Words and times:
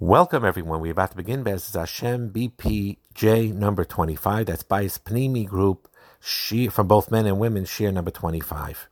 Welcome, 0.00 0.44
everyone. 0.44 0.80
We're 0.80 0.92
about 0.92 1.10
to 1.10 1.16
begin 1.16 1.42
Bez 1.42 1.74
Hashem 1.74 2.30
BPJ 2.30 3.52
number 3.52 3.84
25. 3.84 4.46
That's 4.46 4.62
Bais 4.62 4.96
Pnimi 4.96 5.44
Group 5.44 5.88
she, 6.20 6.68
from 6.68 6.86
both 6.86 7.10
men 7.10 7.26
and 7.26 7.40
women, 7.40 7.64
share 7.64 7.90
number 7.90 8.12
25. 8.12 8.88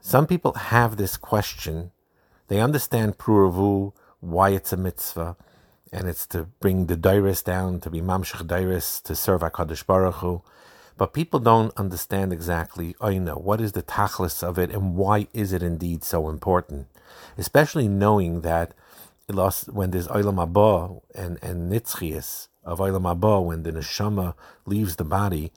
Some 0.00 0.26
people 0.26 0.54
have 0.54 0.96
this 0.96 1.18
question. 1.18 1.90
They 2.48 2.62
understand 2.62 3.18
Puravu, 3.18 3.92
why 4.20 4.50
it's 4.52 4.72
a 4.72 4.78
mitzvah, 4.78 5.36
and 5.92 6.08
it's 6.08 6.26
to 6.28 6.44
bring 6.60 6.86
the 6.86 6.96
Dairis 6.96 7.44
down, 7.44 7.80
to 7.80 7.90
be 7.90 8.00
Mamshach 8.00 8.46
Dairis, 8.46 9.02
to 9.02 9.14
serve 9.14 9.42
HaKadosh 9.42 9.84
Baruch 9.84 10.14
Hu. 10.14 10.40
But 10.96 11.12
people 11.12 11.40
don't 11.40 11.76
understand 11.76 12.32
exactly, 12.32 12.96
I 13.02 13.18
know, 13.18 13.36
what 13.36 13.60
is 13.60 13.72
the 13.72 13.82
tachlis 13.82 14.42
of 14.42 14.58
it 14.58 14.70
and 14.70 14.96
why 14.96 15.26
is 15.34 15.52
it 15.52 15.62
indeed 15.62 16.04
so 16.04 16.30
important? 16.30 16.86
Especially 17.36 17.86
knowing 17.86 18.40
that 18.40 18.72
when 19.28 19.90
there's 19.90 20.06
Olam 20.08 20.36
Haba 20.36 21.00
and, 21.14 21.38
and 21.42 21.70
Nitzchias 21.70 22.48
of 22.64 22.78
Olam 22.78 23.02
Haba, 23.02 23.44
when 23.44 23.64
the 23.64 23.72
neshama 23.72 24.34
leaves 24.66 24.96
the 24.96 25.04
body, 25.04 25.52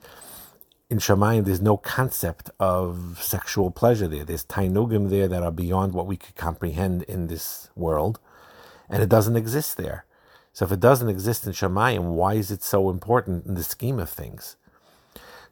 in 0.88 0.98
Shemayim 0.98 1.44
there's 1.44 1.60
no 1.60 1.76
concept 1.76 2.50
of 2.58 3.22
sexual 3.22 3.70
pleasure 3.70 4.08
there. 4.08 4.24
There's 4.24 4.44
tainugim 4.44 5.08
there 5.08 5.28
that 5.28 5.42
are 5.42 5.52
beyond 5.52 5.92
what 5.94 6.06
we 6.06 6.16
could 6.16 6.34
comprehend 6.34 7.04
in 7.04 7.28
this 7.28 7.70
world, 7.76 8.18
and 8.88 9.02
it 9.02 9.08
doesn't 9.08 9.36
exist 9.36 9.76
there. 9.76 10.04
So 10.52 10.64
if 10.64 10.72
it 10.72 10.80
doesn't 10.80 11.08
exist 11.08 11.46
in 11.46 11.52
Shemayim, 11.52 12.14
why 12.14 12.34
is 12.34 12.50
it 12.50 12.64
so 12.64 12.90
important 12.90 13.46
in 13.46 13.54
the 13.54 13.62
scheme 13.62 14.00
of 14.00 14.10
things? 14.10 14.56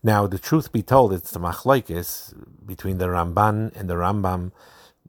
Now, 0.03 0.27
the 0.27 0.39
truth 0.39 0.73
be 0.73 0.83
told, 0.83 1.13
it's 1.13 1.31
the 1.31 1.41
machlaikis 1.41 2.35
between 2.67 2.99
the 2.99 3.07
Ramban 3.07 3.77
and 3.77 3.89
the 3.89 3.95
Rambam, 3.95 4.51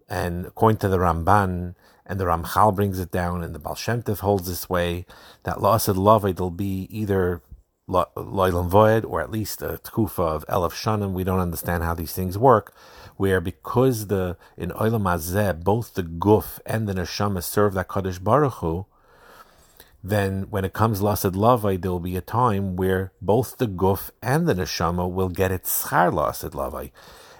and 0.07 0.45
according 0.45 0.77
to 0.77 0.89
the 0.89 0.97
Ramban, 0.97 1.75
and 2.09 2.19
the 2.19 2.25
Ramchal 2.25 2.75
brings 2.75 2.99
it 2.99 3.11
down, 3.11 3.43
and 3.43 3.53
the 3.53 3.59
Baal 3.59 3.75
Shem 3.75 4.01
Tov 4.01 4.19
holds 4.19 4.47
this 4.47 4.67
way 4.67 5.05
that 5.43 5.57
La'asad 5.57 5.95
Love 5.95 6.25
it'll 6.25 6.49
be 6.49 6.87
either 6.89 7.43
Loilam 7.87 8.67
Void 8.67 9.05
or 9.05 9.21
at 9.21 9.29
least 9.29 9.61
a 9.61 9.79
Tkufa 9.83 10.19
of 10.19 10.47
Elif 10.47 10.71
Shanim. 10.71 11.13
We 11.13 11.23
don't 11.23 11.39
understand 11.39 11.83
how 11.83 11.93
these 11.93 12.13
things 12.13 12.35
work, 12.35 12.73
where 13.17 13.39
because 13.39 14.07
the 14.07 14.37
in 14.57 14.71
Oilam 14.71 15.03
Azeh, 15.03 15.63
both 15.63 15.93
the 15.93 16.03
Guf 16.03 16.59
and 16.65 16.87
the 16.87 16.93
Neshama 16.93 17.43
serve 17.43 17.75
that 17.75 17.87
Kaddish 17.87 18.17
Baruch 18.17 18.53
Hu, 18.53 18.87
then 20.03 20.43
when 20.49 20.65
it 20.65 20.73
comes 20.73 21.01
Lasad 21.01 21.33
Lavai, 21.33 21.79
there 21.79 21.91
will 21.91 21.99
be 21.99 22.15
a 22.15 22.21
time 22.21 22.75
where 22.75 23.11
both 23.21 23.57
the 23.57 23.67
Guf 23.67 24.09
and 24.23 24.47
the 24.47 24.55
Neshama 24.55 25.11
will 25.11 25.29
get 25.29 25.51
its 25.51 25.85
Schar 25.85 26.11
Lasad 26.11 26.51
Lavai. 26.51 26.89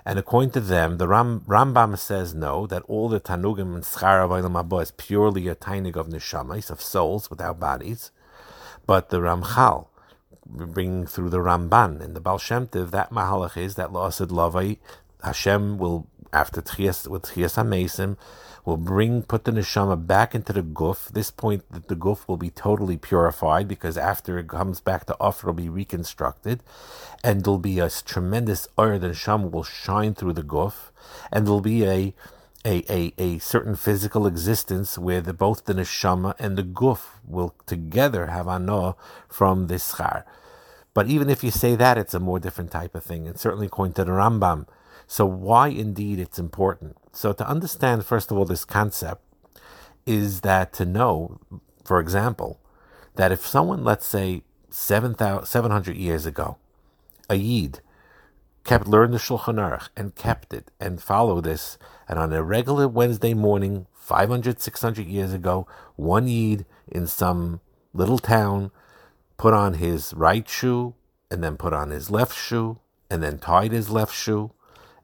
And 0.06 0.18
according 0.18 0.52
to 0.52 0.60
them, 0.60 0.98
the 0.98 1.08
Ram, 1.08 1.42
Rambam 1.48 1.98
says 1.98 2.34
no, 2.34 2.66
that 2.68 2.84
all 2.84 3.10
the 3.10 3.20
Tanugim 3.20 3.76
and 3.76 3.84
Schar 3.84 4.24
of 4.24 4.82
is 4.82 4.92
purely 4.92 5.48
a 5.48 5.56
tainig 5.56 5.96
of 5.96 6.08
neshamas, 6.08 6.70
of 6.70 6.82
souls 6.82 7.30
without 7.30 7.60
bodies. 7.60 8.12
But 8.86 9.10
the 9.10 9.20
Ramchal, 9.20 9.88
bringing 10.46 11.06
through 11.06 11.30
the 11.30 11.40
Ramban 11.40 12.02
and 12.02 12.16
the 12.16 12.22
Baal 12.22 12.38
Shem 12.38 12.68
that 12.72 13.12
mahalach 13.12 13.58
is 13.58 13.76
that 13.76 13.90
La'asid 13.90 14.30
Lavai, 14.30 14.78
Hashem 15.24 15.78
will, 15.78 16.08
after 16.32 16.62
Tchias, 16.62 17.08
with 17.08 17.24
HaMesim, 17.24 18.18
will 18.66 18.78
bring 18.78 19.24
put 19.24 19.46
the 19.46 19.52
neshama 19.52 20.06
back 20.06 20.36
into 20.36 20.54
the 20.54 20.62
guf. 20.62 21.10
This 21.10 21.32
point 21.32 21.64
that 21.72 21.88
the 21.88 21.96
guf 21.96 22.28
will 22.28 22.38
be 22.38 22.50
totally 22.50 22.98
purified 22.98 23.68
because 23.68 23.98
after 23.98 24.38
it 24.38 24.48
comes 24.48 24.80
back 24.80 25.06
to 25.06 25.18
offer, 25.20 25.50
it'll 25.50 25.58
be 25.58 25.70
reconstructed, 25.70 26.62
and 27.24 27.44
there'll 27.44 27.58
be 27.58 27.80
a 27.80 27.90
tremendous 27.90 28.68
oil. 28.78 29.00
The 29.00 29.10
neshama 29.10 29.50
will 29.50 29.64
shine 29.64 30.14
through 30.14 30.34
the 30.34 30.44
guf, 30.44 30.92
and 31.32 31.46
there'll 31.46 31.62
be 31.62 31.86
a 31.86 32.14
a, 32.66 32.84
a, 32.90 33.14
a 33.18 33.38
certain 33.40 33.76
physical 33.76 34.28
existence 34.28 34.98
where 34.98 35.22
the, 35.22 35.34
both 35.34 35.64
the 35.64 35.74
neshama 35.74 36.36
and 36.38 36.58
the 36.58 36.64
guf 36.64 37.02
will 37.26 37.56
together 37.66 38.28
have 38.28 38.48
anah 38.48 38.96
from 39.30 39.68
this 39.68 39.94
schar. 39.94 40.24
But 40.94 41.08
even 41.08 41.30
if 41.30 41.44
you 41.44 41.52
say 41.52 41.76
that, 41.76 41.98
it's 41.98 42.14
a 42.14 42.20
more 42.20 42.40
different 42.40 42.72
type 42.72 42.96
of 42.96 43.04
thing, 43.04 43.28
and 43.28 43.40
certainly 43.40 43.68
according 43.68 43.94
to 43.94 44.04
the 44.04 44.12
Rambam. 44.12 44.68
So 45.12 45.26
why 45.26 45.70
indeed 45.70 46.20
it's 46.20 46.38
important? 46.38 46.96
So, 47.12 47.34
to 47.34 47.50
understand, 47.50 48.06
first 48.06 48.30
of 48.30 48.38
all, 48.38 48.46
this 48.46 48.64
concept 48.64 49.24
is 50.06 50.42
that 50.42 50.72
to 50.74 50.86
know, 50.86 51.40
for 51.84 52.00
example, 52.00 52.60
that 53.16 53.32
if 53.32 53.46
someone, 53.46 53.84
let's 53.84 54.06
say, 54.06 54.44
7, 54.70 55.16
700 55.18 55.98
years 55.98 56.28
ago, 56.28 56.58
a 57.28 57.38
Yid, 57.38 57.82
kept 58.64 58.88
learning 58.88 59.14
the 59.14 59.18
Shulchan 59.18 59.56
Aruch 59.56 59.90
and 59.98 60.14
kept 60.14 60.54
it 60.54 60.70
and 60.80 61.02
followed 61.02 61.46
this, 61.46 61.80
and 62.08 62.20
on 62.20 62.32
a 62.32 62.44
regular 62.44 62.88
Wednesday 62.88 63.34
morning, 63.34 63.88
500, 63.96 64.62
600 64.62 65.08
years 65.08 65.34
ago, 65.34 65.66
one 65.96 66.28
Yid 66.28 66.68
in 66.88 67.08
some 67.08 67.62
little 67.96 68.20
town 68.20 68.70
put 69.38 69.56
on 69.56 69.74
his 69.74 70.14
right 70.14 70.48
shoe 70.48 70.94
and 71.32 71.44
then 71.44 71.58
put 71.58 71.74
on 71.74 71.90
his 71.90 72.12
left 72.12 72.38
shoe 72.38 72.78
and 73.10 73.24
then 73.24 73.40
tied 73.40 73.72
his 73.72 73.90
left 73.90 74.14
shoe 74.14 74.52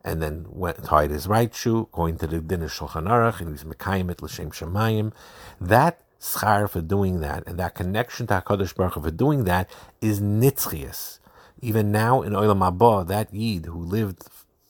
and 0.05 0.21
then 0.21 0.45
went, 0.49 0.83
tied 0.83 1.09
his 1.09 1.27
right 1.27 1.53
shoe, 1.53 1.89
going 1.91 2.15
to 2.17 2.27
the 2.27 2.39
dinner 2.39 2.69
Shulchan 2.69 3.07
Aruch, 3.07 3.41
and 3.41 3.49
he's 3.49 3.63
Mekayim 3.63 4.11
it 4.11 4.21
L'Shem 4.21 4.51
Shemayim. 4.51 5.11
That 5.59 5.99
schar 6.21 6.69
for 6.69 6.81
doing 6.81 7.21
that, 7.21 7.43
and 7.47 7.57
that 7.57 7.73
connection 7.73 8.27
to 8.27 8.35
HaKadosh 8.35 8.75
Baruch 8.75 8.93
Hu 8.93 9.01
for 9.01 9.11
doing 9.11 9.45
that, 9.45 9.67
is 10.01 10.21
nitzchias. 10.21 11.17
Even 11.59 11.91
now 11.91 12.21
in 12.21 12.33
Olam 12.33 12.59
Haba, 12.59 13.07
that 13.07 13.33
Yid 13.33 13.65
who 13.65 13.79
lived 13.79 14.27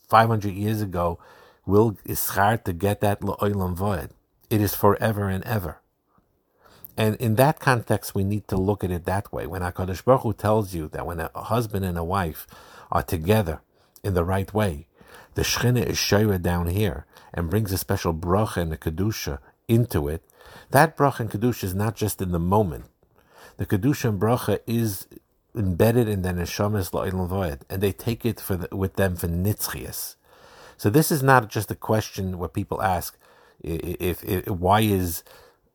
500 0.07 0.53
years 0.53 0.81
ago 0.81 1.19
will 1.65 1.97
is 2.05 2.19
schar 2.21 2.63
to 2.63 2.71
get 2.71 3.01
that 3.01 3.19
Olam 3.19 3.75
Voed. 3.75 4.11
It 4.49 4.61
is 4.61 4.73
forever 4.73 5.27
and 5.27 5.43
ever. 5.43 5.81
And 6.95 7.17
in 7.17 7.35
that 7.35 7.59
context, 7.59 8.15
we 8.15 8.23
need 8.23 8.47
to 8.47 8.55
look 8.55 8.85
at 8.85 8.91
it 8.91 9.03
that 9.03 9.33
way. 9.33 9.45
When 9.45 9.61
HaKadosh 9.61 10.05
Baruch 10.05 10.21
Hu 10.21 10.31
tells 10.31 10.73
you 10.73 10.87
that 10.89 11.05
when 11.05 11.19
a 11.19 11.29
husband 11.35 11.83
and 11.83 11.97
a 11.97 12.05
wife 12.05 12.47
are 12.89 13.03
together 13.03 13.59
in 14.01 14.13
the 14.13 14.23
right 14.23 14.53
way, 14.53 14.87
the 15.35 15.43
Shechina 15.43 15.85
is 15.85 15.97
Shaira 15.97 16.41
down 16.41 16.67
here 16.67 17.05
and 17.33 17.49
brings 17.49 17.71
a 17.71 17.77
special 17.77 18.13
bracha 18.13 18.57
and 18.57 18.73
a 18.73 18.77
Kedusha 18.77 19.39
into 19.67 20.07
it, 20.07 20.23
that 20.71 20.97
bracha 20.97 21.21
and 21.21 21.31
Kedusha 21.31 21.65
is 21.65 21.75
not 21.75 21.95
just 21.95 22.21
in 22.21 22.31
the 22.31 22.39
moment. 22.39 22.85
The 23.57 23.65
Kedusha 23.65 24.09
and 24.09 24.19
bracha 24.19 24.59
is 24.65 25.07
embedded 25.55 26.09
in 26.09 26.21
the 26.21 26.29
Neshamas 26.29 26.91
La'ilam 26.91 27.29
Voed, 27.29 27.61
and 27.69 27.81
they 27.81 27.91
take 27.91 28.25
it 28.25 28.39
for 28.39 28.57
the, 28.57 28.75
with 28.75 28.95
them 28.95 29.15
for 29.15 29.27
Nitzchias. 29.27 30.15
So 30.77 30.89
this 30.89 31.11
is 31.11 31.23
not 31.23 31.49
just 31.49 31.71
a 31.71 31.75
question 31.75 32.37
where 32.37 32.49
people 32.49 32.81
ask, 32.81 33.17
if, 33.61 34.23
if, 34.23 34.23
if 34.23 34.47
why 34.47 34.81
is 34.81 35.23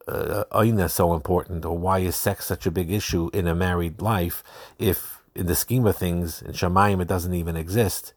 uh, 0.06 0.44
Aina 0.54 0.88
so 0.88 1.14
important, 1.14 1.64
or 1.64 1.78
why 1.78 2.00
is 2.00 2.16
sex 2.16 2.46
such 2.46 2.66
a 2.66 2.70
big 2.70 2.90
issue 2.90 3.30
in 3.32 3.46
a 3.46 3.54
married 3.54 4.02
life, 4.02 4.44
if 4.78 5.22
in 5.34 5.46
the 5.46 5.56
scheme 5.56 5.86
of 5.86 5.96
things, 5.96 6.42
in 6.42 6.52
Shemayim, 6.52 7.00
it 7.00 7.08
doesn't 7.08 7.34
even 7.34 7.56
exist. 7.56 8.12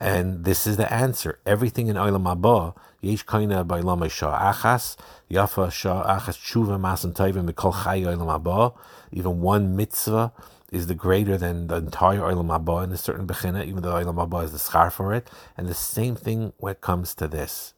And 0.00 0.44
this 0.44 0.66
is 0.66 0.76
the 0.76 0.92
answer. 0.92 1.40
Everything 1.44 1.88
in 1.88 1.96
Olam 1.96 2.22
Haba, 2.22 2.76
Yesh 3.00 3.24
Kaina 3.24 3.66
by 3.66 3.80
Lama 3.80 4.08
Shah 4.08 4.52
Achas, 4.52 4.96
Yafa 5.30 5.72
Shah 5.72 6.18
Achas 6.18 6.38
Masan 6.78 7.12
Mikol 7.14 7.84
Chai 7.84 8.02
Olam. 8.02 8.74
Even 9.10 9.40
one 9.40 9.74
mitzvah 9.74 10.32
is 10.70 10.86
the 10.86 10.94
greater 10.94 11.36
than 11.36 11.66
the 11.66 11.76
entire 11.76 12.20
Olam 12.20 12.46
Haba 12.46 12.84
in 12.84 12.92
a 12.92 12.96
certain 12.96 13.26
Bechina, 13.26 13.66
even 13.66 13.82
though 13.82 13.94
Olam 13.94 14.14
Haba 14.14 14.44
is 14.44 14.52
the 14.52 14.58
schar 14.58 14.92
for 14.92 15.12
it. 15.12 15.28
And 15.56 15.66
the 15.68 15.74
same 15.74 16.14
thing 16.14 16.52
when 16.58 16.72
it 16.72 16.80
comes 16.80 17.14
to 17.16 17.26
this. 17.26 17.74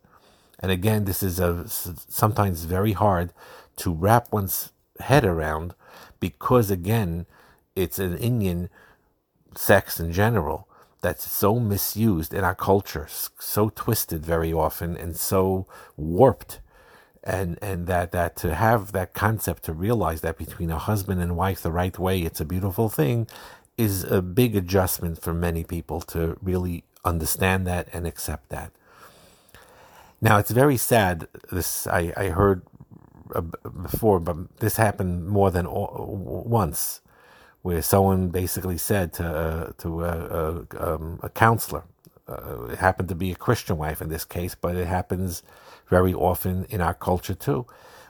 And 0.58 0.70
again, 0.70 1.06
this 1.06 1.22
is 1.22 1.40
a, 1.40 1.66
sometimes 1.68 2.64
very 2.64 2.92
hard 2.92 3.32
to 3.76 3.94
wrap 3.94 4.30
one's 4.30 4.72
head 4.98 5.24
around 5.24 5.74
because, 6.18 6.70
again, 6.70 7.24
it's 7.74 7.98
an 7.98 8.18
Indian 8.18 8.68
sex 9.56 9.98
in 9.98 10.12
general 10.12 10.68
that's 11.00 11.30
so 11.30 11.58
misused 11.58 12.34
in 12.34 12.44
our 12.44 12.54
culture, 12.54 13.08
so 13.38 13.70
twisted 13.70 14.24
very 14.24 14.52
often 14.52 14.96
and 14.96 15.16
so 15.16 15.66
warped. 15.96 16.60
And 17.22 17.58
and 17.60 17.86
that, 17.86 18.12
that 18.12 18.36
to 18.36 18.54
have 18.54 18.92
that 18.92 19.12
concept 19.12 19.64
to 19.64 19.74
realize 19.74 20.22
that 20.22 20.38
between 20.38 20.70
a 20.70 20.78
husband 20.78 21.20
and 21.20 21.36
wife 21.36 21.60
the 21.62 21.72
right 21.72 21.98
way, 21.98 22.20
it's 22.22 22.40
a 22.40 22.46
beautiful 22.46 22.88
thing, 22.88 23.26
is 23.76 24.04
a 24.04 24.22
big 24.22 24.56
adjustment 24.56 25.20
for 25.20 25.34
many 25.34 25.62
people 25.62 26.00
to 26.00 26.38
really 26.42 26.84
understand 27.04 27.66
that 27.66 27.88
and 27.92 28.06
accept 28.06 28.48
that. 28.48 28.72
Now 30.20 30.38
it's 30.38 30.50
very 30.50 30.76
sad. 30.76 31.28
This 31.50 31.86
I, 31.86 32.12
I 32.16 32.28
heard 32.28 32.62
uh, 33.34 33.42
before, 33.42 34.18
but 34.20 34.58
this 34.60 34.76
happened 34.76 35.28
more 35.28 35.50
than 35.50 35.66
once 35.68 37.00
where 37.62 37.82
someone 37.82 38.28
basically 38.30 38.78
said 38.78 39.12
to 39.14 39.24
uh, 39.26 39.72
to 39.78 40.04
uh, 40.04 40.64
uh, 40.78 40.94
um, 40.94 41.20
a 41.22 41.28
counselor, 41.30 41.84
uh, 42.28 42.64
it 42.66 42.78
happened 42.78 43.08
to 43.10 43.14
be 43.14 43.32
a 43.32 43.36
Christian 43.36 43.78
wife 43.78 44.00
in 44.02 44.08
this 44.10 44.24
case, 44.24 44.54
but 44.54 44.76
it 44.76 44.86
happens 44.86 45.42
very 45.88 46.14
often 46.14 46.64
in 46.70 46.80
our 46.80 46.94
culture 46.94 47.34
too, 47.34 47.66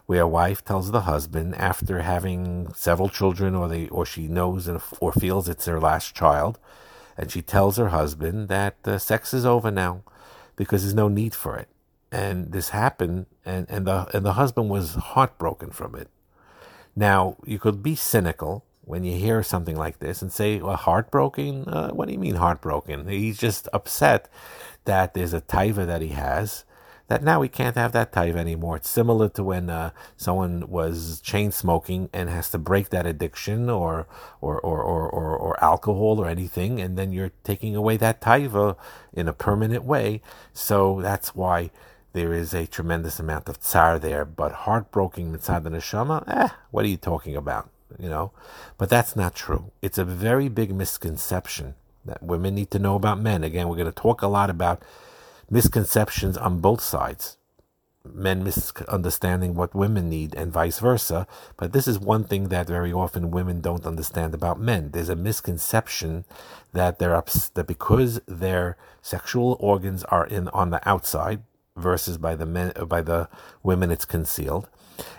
where 0.07 0.23
a 0.23 0.29
wife 0.29 0.65
tells 0.65 0.91
the 0.91 1.03
husband 1.03 1.55
after 1.57 2.03
having 2.03 2.73
several 2.75 3.09
children, 3.09 3.55
or 3.55 3.69
they 3.69 3.89
or 3.89 4.07
she 4.07 4.29
knows 4.29 4.69
or 5.01 5.13
feels 5.13 5.49
it's 5.49 5.67
their 5.67 5.81
last 5.81 6.15
child, 6.15 6.59
and 7.17 7.31
she 7.33 7.43
tells 7.43 7.77
her 7.79 7.89
husband 7.91 8.49
that 8.49 8.77
sex 9.01 9.35
is 9.35 9.47
over 9.47 9.71
now 9.71 10.03
because 10.57 10.83
there's 10.83 10.95
no 10.95 11.09
need 11.09 11.35
for 11.35 11.57
it. 11.57 11.69
And 12.13 12.53
this 12.53 12.71
happened, 12.71 13.27
and, 13.47 13.67
and 13.71 13.87
the 13.87 14.09
and 14.17 14.25
the 14.27 14.35
husband 14.35 14.71
was 14.71 14.95
heartbroken 14.97 15.71
from 15.71 15.95
it 15.97 16.09
Now, 16.97 17.37
you 17.45 17.59
could 17.59 17.83
be 17.83 17.95
cynical 17.97 18.65
when 18.91 19.05
you 19.05 19.17
hear 19.17 19.43
something 19.43 19.77
like 19.77 20.01
this 20.01 20.21
and 20.21 20.33
say, 20.33 20.59
well, 20.59 20.77
heartbroken? 20.77 21.69
Uh, 21.69 21.91
what 21.91 22.07
do 22.07 22.13
you 22.13 22.19
mean 22.19 22.35
heartbroken? 22.35 23.07
He's 23.07 23.39
just 23.39 23.69
upset 23.73 24.29
that 24.85 25.15
there's 25.15 25.33
a 25.33 25.41
taiva 25.41 25.87
that 25.87 26.03
he 26.03 26.09
has 26.09 26.65
that 27.11 27.25
now 27.25 27.43
he 27.43 27.49
can't 27.49 27.75
have 27.75 27.91
that 27.91 28.13
taiva 28.13 28.37
anymore. 28.37 28.77
It's 28.77 28.89
similar 28.89 29.29
to 29.31 29.43
when 29.43 29.69
uh, 29.69 29.91
someone 30.17 30.69
was 30.69 31.21
chain 31.21 31.51
smoking 31.51 32.09
and 32.13 32.29
has 32.31 32.51
to 32.53 32.59
break 32.59 32.91
that 32.91 33.05
addiction 33.05 33.69
or 33.69 34.07
or, 34.41 34.61
or, 34.61 34.81
or, 34.81 35.11
or, 35.11 35.37
or 35.37 35.63
alcohol 35.63 36.21
or 36.21 36.29
anything, 36.29 36.81
and 36.81 36.97
then 36.97 37.13
you're 37.13 37.33
taking 37.43 37.75
away 37.75 37.97
that 37.97 38.21
taiva 38.21 38.77
in 39.13 39.27
a 39.27 39.33
permanent 39.33 39.83
way. 39.83 40.23
So 40.53 41.01
that's 41.03 41.35
why 41.35 41.73
there 42.13 42.33
is 42.33 42.55
a 42.55 42.69
tremendous 42.69 43.19
amount 43.19 43.49
of 43.49 43.59
tsar 43.59 43.99
there. 43.99 44.25
But 44.25 44.53
heartbroken 44.53 45.37
mitzad 45.37 45.65
the 45.65 45.71
neshama, 45.71 46.23
eh, 46.29 46.51
what 46.71 46.85
are 46.85 46.89
you 46.89 46.97
talking 46.97 47.35
about? 47.35 47.71
You 47.99 48.09
know, 48.09 48.33
but 48.79 48.89
that's 48.89 49.17
not 49.17 49.35
true. 49.35 49.73
It's 49.83 49.99
a 49.99 50.05
very 50.05 50.49
big 50.49 50.75
misconception 50.75 51.75
that 52.05 52.23
women 52.23 52.55
need 52.55 52.71
to 52.71 52.79
know 52.79 52.95
about 52.95 53.21
men. 53.21 53.45
Again, 53.45 53.69
we're 53.69 53.77
going 53.77 53.93
to 53.93 53.93
talk 53.93 54.23
a 54.23 54.29
lot 54.29 54.51
about 54.51 54.83
misconceptions 55.51 56.37
on 56.37 56.61
both 56.61 56.81
sides. 56.81 57.37
Men 58.03 58.43
misunderstanding 58.43 59.55
what 59.55 59.75
women 59.75 60.09
need 60.09 60.35
and 60.35 60.51
vice 60.51 60.79
versa. 60.79 61.27
But 61.59 61.73
this 61.73 61.87
is 61.87 61.99
one 61.99 62.25
thing 62.25 62.49
that 62.49 62.67
very 62.67 62.93
often 62.93 63.31
women 63.31 63.61
don't 63.61 63.85
understand 63.85 64.33
about 64.33 64.59
men. 64.59 64.93
There's 64.93 65.11
a 65.11 65.17
misconception 65.17 66.25
that 66.73 66.99
they're 66.99 67.15
ups- 67.15 67.51
that 67.51 67.67
because 67.67 68.21
their 68.27 68.79
sexual 69.03 69.59
organs 69.61 70.03
are 70.05 70.27
in 70.27 70.49
on 70.49 70.71
the 70.71 70.89
outside 70.89 71.43
versus 71.77 72.17
by 72.17 72.35
the 72.35 72.47
men 72.47 72.73
by 72.89 73.03
the 73.03 73.29
women 73.63 73.91
it's 73.91 74.07
concealed. 74.07 74.69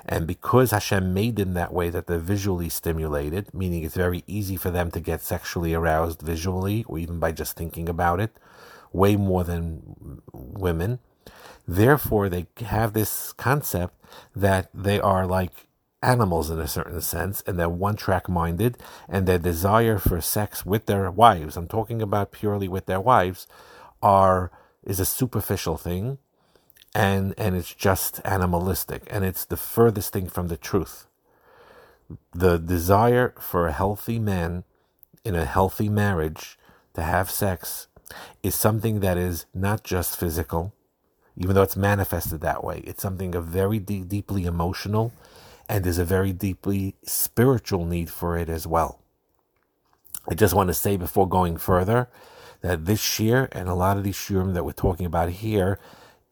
And 0.05 0.27
because 0.27 0.71
Hashem 0.71 1.13
made 1.13 1.35
them 1.35 1.53
that 1.53 1.73
way 1.73 1.89
that 1.89 2.07
they're 2.07 2.19
visually 2.19 2.69
stimulated, 2.69 3.53
meaning 3.53 3.83
it's 3.83 3.95
very 3.95 4.23
easy 4.27 4.55
for 4.55 4.69
them 4.69 4.91
to 4.91 4.99
get 4.99 5.21
sexually 5.21 5.73
aroused 5.73 6.21
visually 6.21 6.83
or 6.87 6.97
even 6.99 7.19
by 7.19 7.31
just 7.31 7.55
thinking 7.55 7.87
about 7.87 8.19
it, 8.19 8.37
way 8.91 9.15
more 9.15 9.43
than 9.43 10.21
women. 10.33 10.99
Therefore, 11.67 12.29
they 12.29 12.47
have 12.65 12.93
this 12.93 13.31
concept 13.33 13.93
that 14.35 14.69
they 14.73 14.99
are 14.99 15.25
like 15.25 15.67
animals 16.03 16.49
in 16.49 16.59
a 16.59 16.67
certain 16.67 17.01
sense, 17.01 17.43
and 17.45 17.59
they're 17.59 17.69
one 17.69 17.95
track 17.95 18.27
minded, 18.27 18.77
and 19.07 19.27
their 19.27 19.37
desire 19.37 19.99
for 19.99 20.19
sex 20.19 20.65
with 20.65 20.87
their 20.87 21.11
wives, 21.11 21.55
I'm 21.55 21.67
talking 21.67 22.01
about 22.01 22.31
purely 22.31 22.67
with 22.67 22.87
their 22.87 22.99
wives, 22.99 23.47
are 24.01 24.51
is 24.83 24.99
a 24.99 25.05
superficial 25.05 25.77
thing 25.77 26.17
and 26.93 27.33
and 27.37 27.55
it's 27.55 27.73
just 27.73 28.19
animalistic 28.25 29.03
and 29.09 29.23
it's 29.23 29.45
the 29.45 29.57
furthest 29.57 30.13
thing 30.13 30.27
from 30.27 30.47
the 30.47 30.57
truth. 30.57 31.07
The 32.33 32.57
desire 32.57 33.33
for 33.39 33.67
a 33.67 33.71
healthy 33.71 34.19
man 34.19 34.63
in 35.23 35.35
a 35.35 35.45
healthy 35.45 35.89
marriage 35.89 36.57
to 36.93 37.01
have 37.03 37.31
sex 37.31 37.87
is 38.43 38.55
something 38.55 38.99
that 38.99 39.17
is 39.17 39.45
not 39.53 39.83
just 39.83 40.19
physical, 40.19 40.73
even 41.37 41.55
though 41.55 41.61
it's 41.61 41.77
manifested 41.77 42.41
that 42.41 42.63
way. 42.63 42.79
It's 42.85 43.01
something 43.01 43.35
of 43.35 43.45
very 43.45 43.79
deep, 43.79 44.09
deeply 44.09 44.45
emotional, 44.45 45.13
and 45.69 45.83
there's 45.83 45.97
a 45.97 46.05
very 46.05 46.33
deeply 46.33 46.95
spiritual 47.03 47.85
need 47.85 48.09
for 48.09 48.37
it 48.37 48.49
as 48.49 48.67
well. 48.67 48.99
I 50.27 50.35
just 50.35 50.53
want 50.53 50.67
to 50.67 50.73
say 50.73 50.97
before 50.97 51.27
going 51.27 51.57
further 51.57 52.09
that 52.61 52.85
this 52.85 53.19
year 53.19 53.47
and 53.53 53.69
a 53.69 53.73
lot 53.73 53.97
of 53.97 54.03
these 54.03 54.15
shurim 54.15 54.53
that 54.53 54.65
we're 54.65 54.71
talking 54.71 55.05
about 55.05 55.29
here 55.29 55.79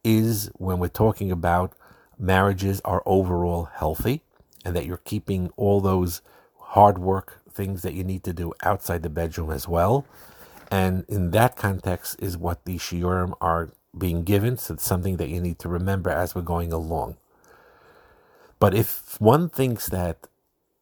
is 0.03 0.49
when 0.55 0.79
we're 0.79 0.87
talking 0.87 1.31
about 1.31 1.73
marriages 2.17 2.81
are 2.85 3.03
overall 3.05 3.65
healthy 3.65 4.21
and 4.65 4.75
that 4.75 4.85
you're 4.85 4.97
keeping 4.97 5.49
all 5.57 5.81
those 5.81 6.21
hard 6.57 6.97
work 6.97 7.39
things 7.49 7.81
that 7.81 7.93
you 7.93 8.03
need 8.03 8.23
to 8.23 8.33
do 8.33 8.53
outside 8.63 9.01
the 9.03 9.09
bedroom 9.09 9.51
as 9.51 9.67
well 9.67 10.05
and 10.71 11.03
in 11.07 11.31
that 11.31 11.55
context 11.55 12.15
is 12.19 12.37
what 12.37 12.65
the 12.65 12.77
shiurim 12.77 13.33
are 13.41 13.71
being 13.97 14.23
given. 14.23 14.57
So 14.57 14.75
it's 14.75 14.85
something 14.85 15.17
that 15.17 15.29
you 15.29 15.41
need 15.41 15.59
to 15.59 15.69
remember 15.69 16.09
as 16.09 16.35
we're 16.35 16.41
going 16.41 16.71
along. 16.71 17.17
But 18.59 18.73
if 18.73 19.19
one 19.19 19.49
thinks 19.49 19.87
that 19.87 20.27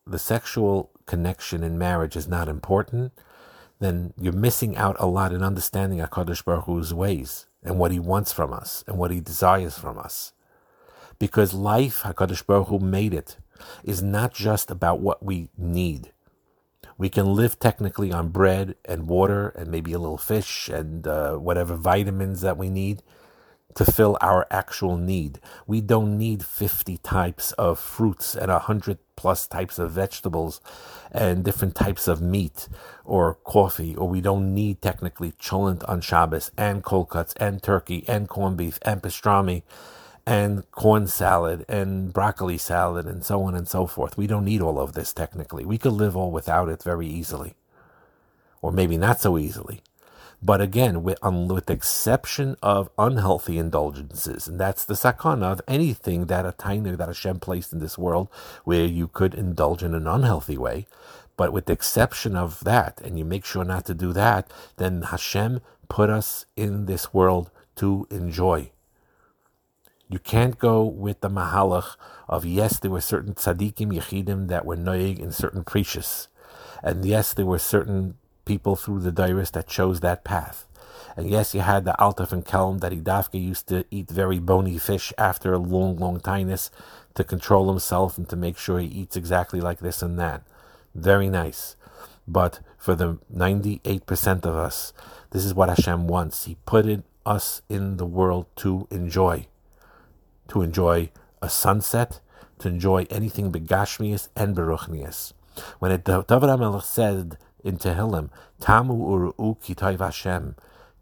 the 0.06 0.20
sexual 0.20 0.90
connection 1.06 1.64
in 1.64 1.78
marriage 1.78 2.16
is 2.16 2.28
not 2.28 2.50
important, 2.50 3.14
then 3.80 4.14
you're 4.20 4.34
missing 4.34 4.76
out 4.76 4.96
a 5.00 5.06
lot 5.06 5.32
in 5.32 5.44
understanding 5.44 6.00
HaKadosh 6.00 6.44
Baruch 6.44 6.66
Hu's 6.66 6.94
ways 6.94 7.46
and 7.64 7.78
what 7.78 7.92
he 7.92 8.00
wants 8.00 8.32
from 8.32 8.54
us 8.54 8.84
and 8.88 8.98
what 8.98 9.12
he 9.12 9.20
desires 9.20 9.78
from 9.78 9.98
us. 9.98 10.34
Because 11.20 11.54
life, 11.54 12.04
HaKadosh 12.04 12.46
Baruch 12.46 12.68
Hu 12.68 12.80
made 12.80 13.14
it, 13.14 13.38
is 13.84 14.02
not 14.02 14.34
just 14.34 14.70
about 14.70 15.00
what 15.00 15.24
we 15.24 15.50
need. 15.58 16.12
We 16.98 17.10
can 17.10 17.34
live 17.34 17.60
technically 17.60 18.12
on 18.12 18.30
bread 18.30 18.76
and 18.86 19.08
water 19.08 19.50
and 19.50 19.70
maybe 19.70 19.94
a 19.94 20.00
little 20.00 20.18
fish 20.18 20.70
and 20.70 21.08
uh, 21.08 21.36
whatever 21.36 21.76
vitamins 21.76 22.42
that 22.42 22.58
we 22.58 22.70
need 22.70 23.04
to 23.76 23.86
fill 23.86 24.18
our 24.22 24.48
actual 24.50 24.98
need. 24.98 25.40
We 25.68 25.82
don't 25.82 26.18
need 26.18 26.44
50 26.44 26.98
types 26.98 27.52
of 27.54 27.80
fruits 27.80 28.36
and 28.36 28.52
100 28.52 28.98
plus 29.16 29.48
types 29.48 29.78
of 29.78 29.92
vegetables 29.92 30.62
and 31.12 31.44
different 31.44 31.76
types 31.76 32.08
of 32.08 32.22
meat 32.22 32.68
or 33.06 33.36
coffee, 33.44 33.96
or 33.96 34.08
we 34.10 34.22
don't 34.22 34.54
need 34.54 34.82
technically 34.82 35.32
cholent 35.34 35.88
on 35.88 36.02
Shabbos 36.02 36.52
and 36.58 36.84
cold 36.84 37.10
cuts 37.10 37.34
and 37.40 37.62
turkey 37.62 38.04
and 38.08 38.28
corned 38.28 38.58
beef 38.58 38.80
and 38.82 39.02
pastrami 39.02 39.64
and 40.26 40.70
corn 40.72 41.08
salad 41.08 41.64
and 41.70 42.12
broccoli 42.12 42.58
salad 42.58 43.06
and 43.06 43.24
so 43.24 43.44
on 43.44 43.56
and 43.56 43.68
so 43.68 43.88
forth. 43.88 44.18
We 44.18 44.28
don't 44.28 44.44
need 44.44 44.62
all 44.62 44.78
of 44.80 44.94
this 44.94 45.14
technically. 45.14 45.64
We 45.66 45.78
could 45.78 45.94
live 45.94 46.18
all 46.18 46.32
without 46.32 46.68
it 46.68 46.84
very 46.84 47.08
easily, 47.08 47.56
or 48.62 48.72
maybe 48.72 48.98
not 48.98 49.22
so 49.22 49.38
easily. 49.38 49.82
But 50.42 50.62
again, 50.62 51.04
with, 51.04 51.18
um, 51.24 51.48
with 51.48 51.66
the 51.66 51.74
exception 51.74 52.58
of 52.62 52.90
unhealthy 52.98 53.58
indulgences, 53.58 54.48
and 54.48 54.60
that's 54.60 54.86
the 54.86 54.94
sakana 54.94 55.52
of 55.52 55.62
anything 55.68 56.26
that 56.28 56.46
a 56.46 56.52
tainer 56.52 56.96
that 56.98 57.08
Hashem 57.08 57.40
placed 57.40 57.74
in 57.74 57.80
this 57.80 57.98
world, 57.98 58.30
where 58.64 58.86
you 58.86 59.08
could 59.08 59.34
indulge 59.34 59.82
in 59.82 59.96
an 59.96 60.08
unhealthy 60.08 60.58
way. 60.58 60.86
But 61.36 61.52
with 61.52 61.66
the 61.66 61.74
exception 61.74 62.36
of 62.36 62.64
that, 62.64 63.02
and 63.02 63.18
you 63.18 63.26
make 63.26 63.46
sure 63.46 63.64
not 63.64 63.86
to 63.86 63.94
do 63.94 64.14
that, 64.14 64.52
then 64.78 65.04
Hashem 65.04 65.62
put 65.90 66.10
us 66.10 66.46
in 66.56 66.86
this 66.86 67.14
world 67.14 67.50
to 67.78 68.08
enjoy 68.12 68.72
you 70.10 70.20
can't 70.20 70.58
go 70.58 70.84
with 70.84 71.20
the 71.22 71.30
mahalach 71.30 71.96
of 72.30 72.46
yes, 72.46 72.80
there 72.80 72.92
were 72.92 73.02
certain 73.02 73.34
tzaddikim 73.34 73.94
yechidim 73.94 74.48
that 74.48 74.66
were 74.66 74.78
noig 74.78 75.20
in 75.20 75.32
certain 75.32 75.64
precious, 75.64 76.28
and 76.82 77.04
yes, 77.06 77.34
there 77.34 77.46
were 77.46 77.60
certain 77.60 78.16
people 78.48 78.76
through 78.76 79.02
the 79.02 79.12
dairis 79.12 79.52
that 79.52 79.68
chose 79.68 80.00
that 80.00 80.24
path. 80.24 80.66
And 81.16 81.30
yes, 81.30 81.54
you 81.54 81.62
had 81.62 81.86
the 81.86 81.96
Altaf 82.00 82.32
and 82.32 82.46
Kelm 82.46 82.80
that 82.80 82.92
Idafka 82.92 83.44
used 83.44 83.68
to 83.68 83.86
eat 83.92 84.10
very 84.10 84.40
bony 84.40 84.78
fish 84.78 85.12
after 85.18 85.54
a 85.54 85.60
long, 85.60 85.98
long 85.98 86.20
tinus 86.20 86.70
to 87.16 87.24
control 87.24 87.70
himself 87.70 88.18
and 88.18 88.30
to 88.30 88.36
make 88.36 88.58
sure 88.58 88.80
he 88.80 88.88
eats 88.88 89.16
exactly 89.16 89.60
like 89.60 89.80
this 89.80 90.02
and 90.02 90.18
that. 90.20 90.44
Very 90.96 91.30
nice. 91.30 91.76
But 92.28 92.60
for 92.78 92.96
the 92.96 93.18
98% 93.36 94.46
of 94.46 94.56
us, 94.56 94.94
this 95.32 95.44
is 95.44 95.54
what 95.54 95.70
Hashem 95.70 96.08
wants. 96.08 96.46
He 96.46 96.58
put 96.66 96.86
it, 96.86 97.04
us 97.26 97.62
in 97.68 97.98
the 97.98 98.06
world 98.06 98.46
to 98.58 98.88
enjoy 98.90 99.48
to 100.50 100.62
enjoy 100.62 101.10
a 101.42 101.50
sunset, 101.50 102.20
to 102.60 102.68
enjoy 102.68 103.06
anything 103.10 103.52
begashmius 103.52 104.30
and 104.36 104.56
beruchnius. 104.56 105.34
When 105.80 105.92
it, 105.92 106.04
David 106.04 106.28
HaMelech 106.28 106.84
said 106.84 107.38
in 107.64 107.78
Tehillim, 107.78 108.30
Tamu 108.60 108.96
uru 108.96 109.56
kitayv 109.56 110.00
Hashem, 110.00 110.56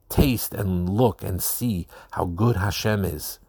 taste 0.10 0.54
and 0.54 0.90
look 0.90 1.24
and 1.24 1.42
see 1.42 1.88
how 2.12 2.26
good 2.26 2.58
Hashem 2.58 3.06
is. 3.06 3.40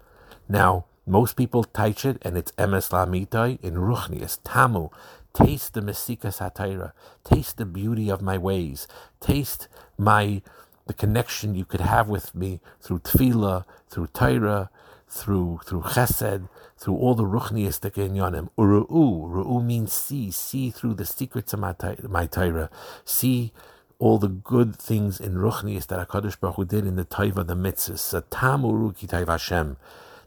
Now, 0.49 0.87
most 1.07 1.37
people 1.37 1.65
teach 1.65 2.05
it, 2.05 2.19
and 2.23 2.37
it's 2.37 2.53
emes 2.53 2.91
lamitai 2.91 3.63
in 3.63 3.75
ruchnius, 3.75 4.39
tamu, 4.43 4.89
taste 5.33 5.75
the 5.75 5.81
mesika 5.81 6.33
satira, 6.35 6.93
taste 7.25 7.59
the 7.59 7.67
beauty 7.67 8.11
of 8.11 8.23
my 8.23 8.37
ways, 8.37 8.89
taste 9.21 9.69
my 9.97 10.43
the 10.87 10.95
connection 10.95 11.55
you 11.55 11.65
could 11.65 11.81
have 11.81 12.09
with 12.09 12.35
me 12.35 12.61
through 12.81 13.01
tefillah, 13.01 13.65
through 13.89 14.07
Torah, 14.09 14.71
through 15.09 15.61
through 15.65 15.83
chesed, 15.83 16.49
through 16.77 16.97
all 16.97 17.15
the 17.15 17.25
ruchniistic 17.25 17.93
inyanim. 17.93 18.49
Uru'u, 18.59 18.89
ru'u 19.31 19.65
means 19.65 19.93
see, 19.93 20.31
see 20.31 20.71
through 20.71 20.95
the 20.95 21.07
secrets 21.07 21.53
of 21.53 21.61
my, 21.61 21.75
my 22.09 22.27
Torah, 22.27 22.71
see 23.05 23.53
all 23.99 24.19
the 24.19 24.29
good 24.29 24.77
things 24.77 25.21
in 25.21 25.35
ruchniis 25.35 25.87
that 25.87 26.09
Hakadosh 26.09 26.39
Baruch 26.39 26.57
Hu 26.57 26.65
did 26.65 26.87
in 26.87 26.97
the 26.97 27.05
Taiva, 27.05 27.47
the 27.47 27.55
mitzvahs. 27.55 28.23
Satam 28.31 28.97
ki 28.97 29.07
Taiva 29.07 29.29
Hashem. 29.29 29.77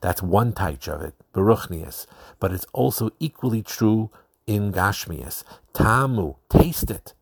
That's 0.01 0.24
one 0.24 0.53
taich 0.53 0.88
of 0.88 1.01
it, 1.01 1.13
beruchnias. 1.33 2.07
But 2.39 2.53
it's 2.53 2.65
also 2.74 3.12
equally 3.19 3.62
true 3.62 4.09
in 4.48 4.71
Gashmias. 4.71 5.43
Tamu, 5.74 6.36
taste 6.50 6.89
it. 6.89 7.13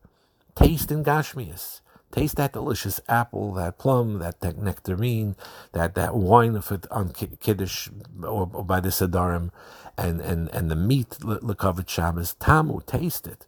Taste 0.54 0.90
in 0.90 1.04
Gashmias. 1.04 1.80
Taste 2.10 2.36
that 2.36 2.54
delicious 2.54 3.00
apple, 3.08 3.52
that 3.54 3.78
plum, 3.78 4.18
that, 4.18 4.40
nectarine, 4.58 5.36
that, 5.72 5.94
that 5.94 6.14
wine 6.14 6.60
for, 6.62 6.80
on 6.90 7.10
Kiddush 7.10 7.88
or, 8.22 8.50
or 8.52 8.64
by 8.64 8.80
the 8.80 8.88
Sadarim, 8.88 9.50
and, 9.98 10.20
and, 10.20 10.48
and 10.54 10.70
the 10.70 10.76
meat, 10.76 11.10
Lekavet 11.20 11.88
Shabbos. 11.88 12.34
Tamu, 12.34 12.80
taste 12.86 13.26
it. 13.26 13.46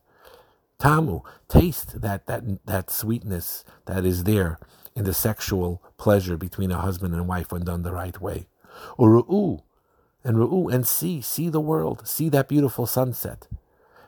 Tamu, 0.78 1.20
taste 1.48 2.02
that, 2.02 2.26
that, 2.26 2.66
that 2.66 2.90
sweetness 2.90 3.64
that 3.86 4.04
is 4.04 4.24
there 4.24 4.58
in 4.94 5.04
the 5.04 5.14
sexual 5.14 5.82
pleasure 5.96 6.36
between 6.36 6.70
a 6.70 6.78
husband 6.78 7.14
and 7.14 7.28
wife 7.28 7.52
when 7.52 7.64
done 7.64 7.82
the 7.82 7.92
right 7.92 8.20
way. 8.20 8.46
Or 8.98 9.10
ru'u, 9.10 9.62
and 10.22 10.36
ru'u, 10.36 10.72
and 10.72 10.86
see, 10.86 11.22
see 11.22 11.48
the 11.48 11.60
world, 11.60 12.06
see 12.06 12.28
that 12.30 12.48
beautiful 12.48 12.86
sunset, 12.86 13.48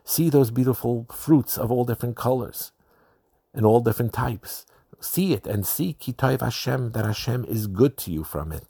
see 0.05 0.29
those 0.29 0.51
beautiful 0.51 1.07
fruits 1.11 1.57
of 1.57 1.71
all 1.71 1.85
different 1.85 2.17
colors 2.17 2.73
and 3.55 3.67
all 3.67 3.81
different 3.81 4.13
types. 4.13 4.67
See 5.01 5.33
it 5.33 5.47
and 5.47 5.67
see 5.67 5.97
Kitayv 5.99 6.41
Hashem, 6.41 6.93
that 6.93 7.05
Hashem 7.05 7.45
is 7.47 7.67
good 7.67 7.97
to 7.99 8.13
you 8.13 8.25
from 8.25 8.53
it. 8.53 8.65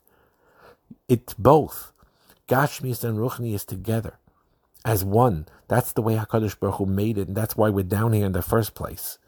It 1.09 1.35
both, 1.39 1.93
Gashmis 2.49 3.05
and 3.05 3.19
Ruchni 3.19 3.55
is 3.55 3.65
together 3.65 4.19
as 4.85 5.05
one. 5.05 5.47
That's 5.69 5.93
the 5.93 6.03
way 6.03 6.17
HaKadosh 6.17 6.59
Baruch 6.59 6.77
Hu 6.77 6.87
made 6.87 7.19
it, 7.19 7.29
and 7.29 7.37
that's 7.37 7.57
why 7.57 7.71
we're 7.71 7.85
down 7.85 8.13
here 8.13 8.27
in 8.27 8.33
the 8.33 8.43
first 8.43 8.75
place. 8.75 9.19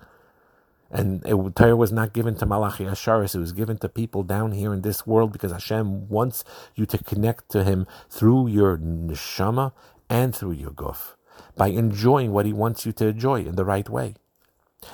And 0.90 1.24
it, 1.26 1.34
Torah 1.56 1.76
was 1.76 1.92
not 1.92 2.12
given 2.12 2.36
to 2.36 2.46
Malachi 2.46 2.84
Asharis, 2.84 3.34
it 3.34 3.40
was 3.40 3.52
given 3.52 3.78
to 3.78 3.88
people 3.88 4.22
down 4.22 4.52
here 4.52 4.72
in 4.72 4.82
this 4.82 5.06
world 5.06 5.32
because 5.32 5.52
Hashem 5.52 6.08
wants 6.08 6.44
you 6.74 6.86
to 6.86 6.98
connect 6.98 7.50
to 7.50 7.64
Him 7.64 7.86
through 8.08 8.48
your 8.48 8.78
neshama 8.78 9.72
and 10.08 10.34
through 10.34 10.52
your 10.52 10.70
guf 10.70 11.14
by 11.56 11.68
enjoying 11.68 12.32
what 12.32 12.46
He 12.46 12.52
wants 12.52 12.86
you 12.86 12.92
to 12.92 13.08
enjoy 13.08 13.40
in 13.40 13.56
the 13.56 13.64
right 13.64 13.88
way. 13.88 14.14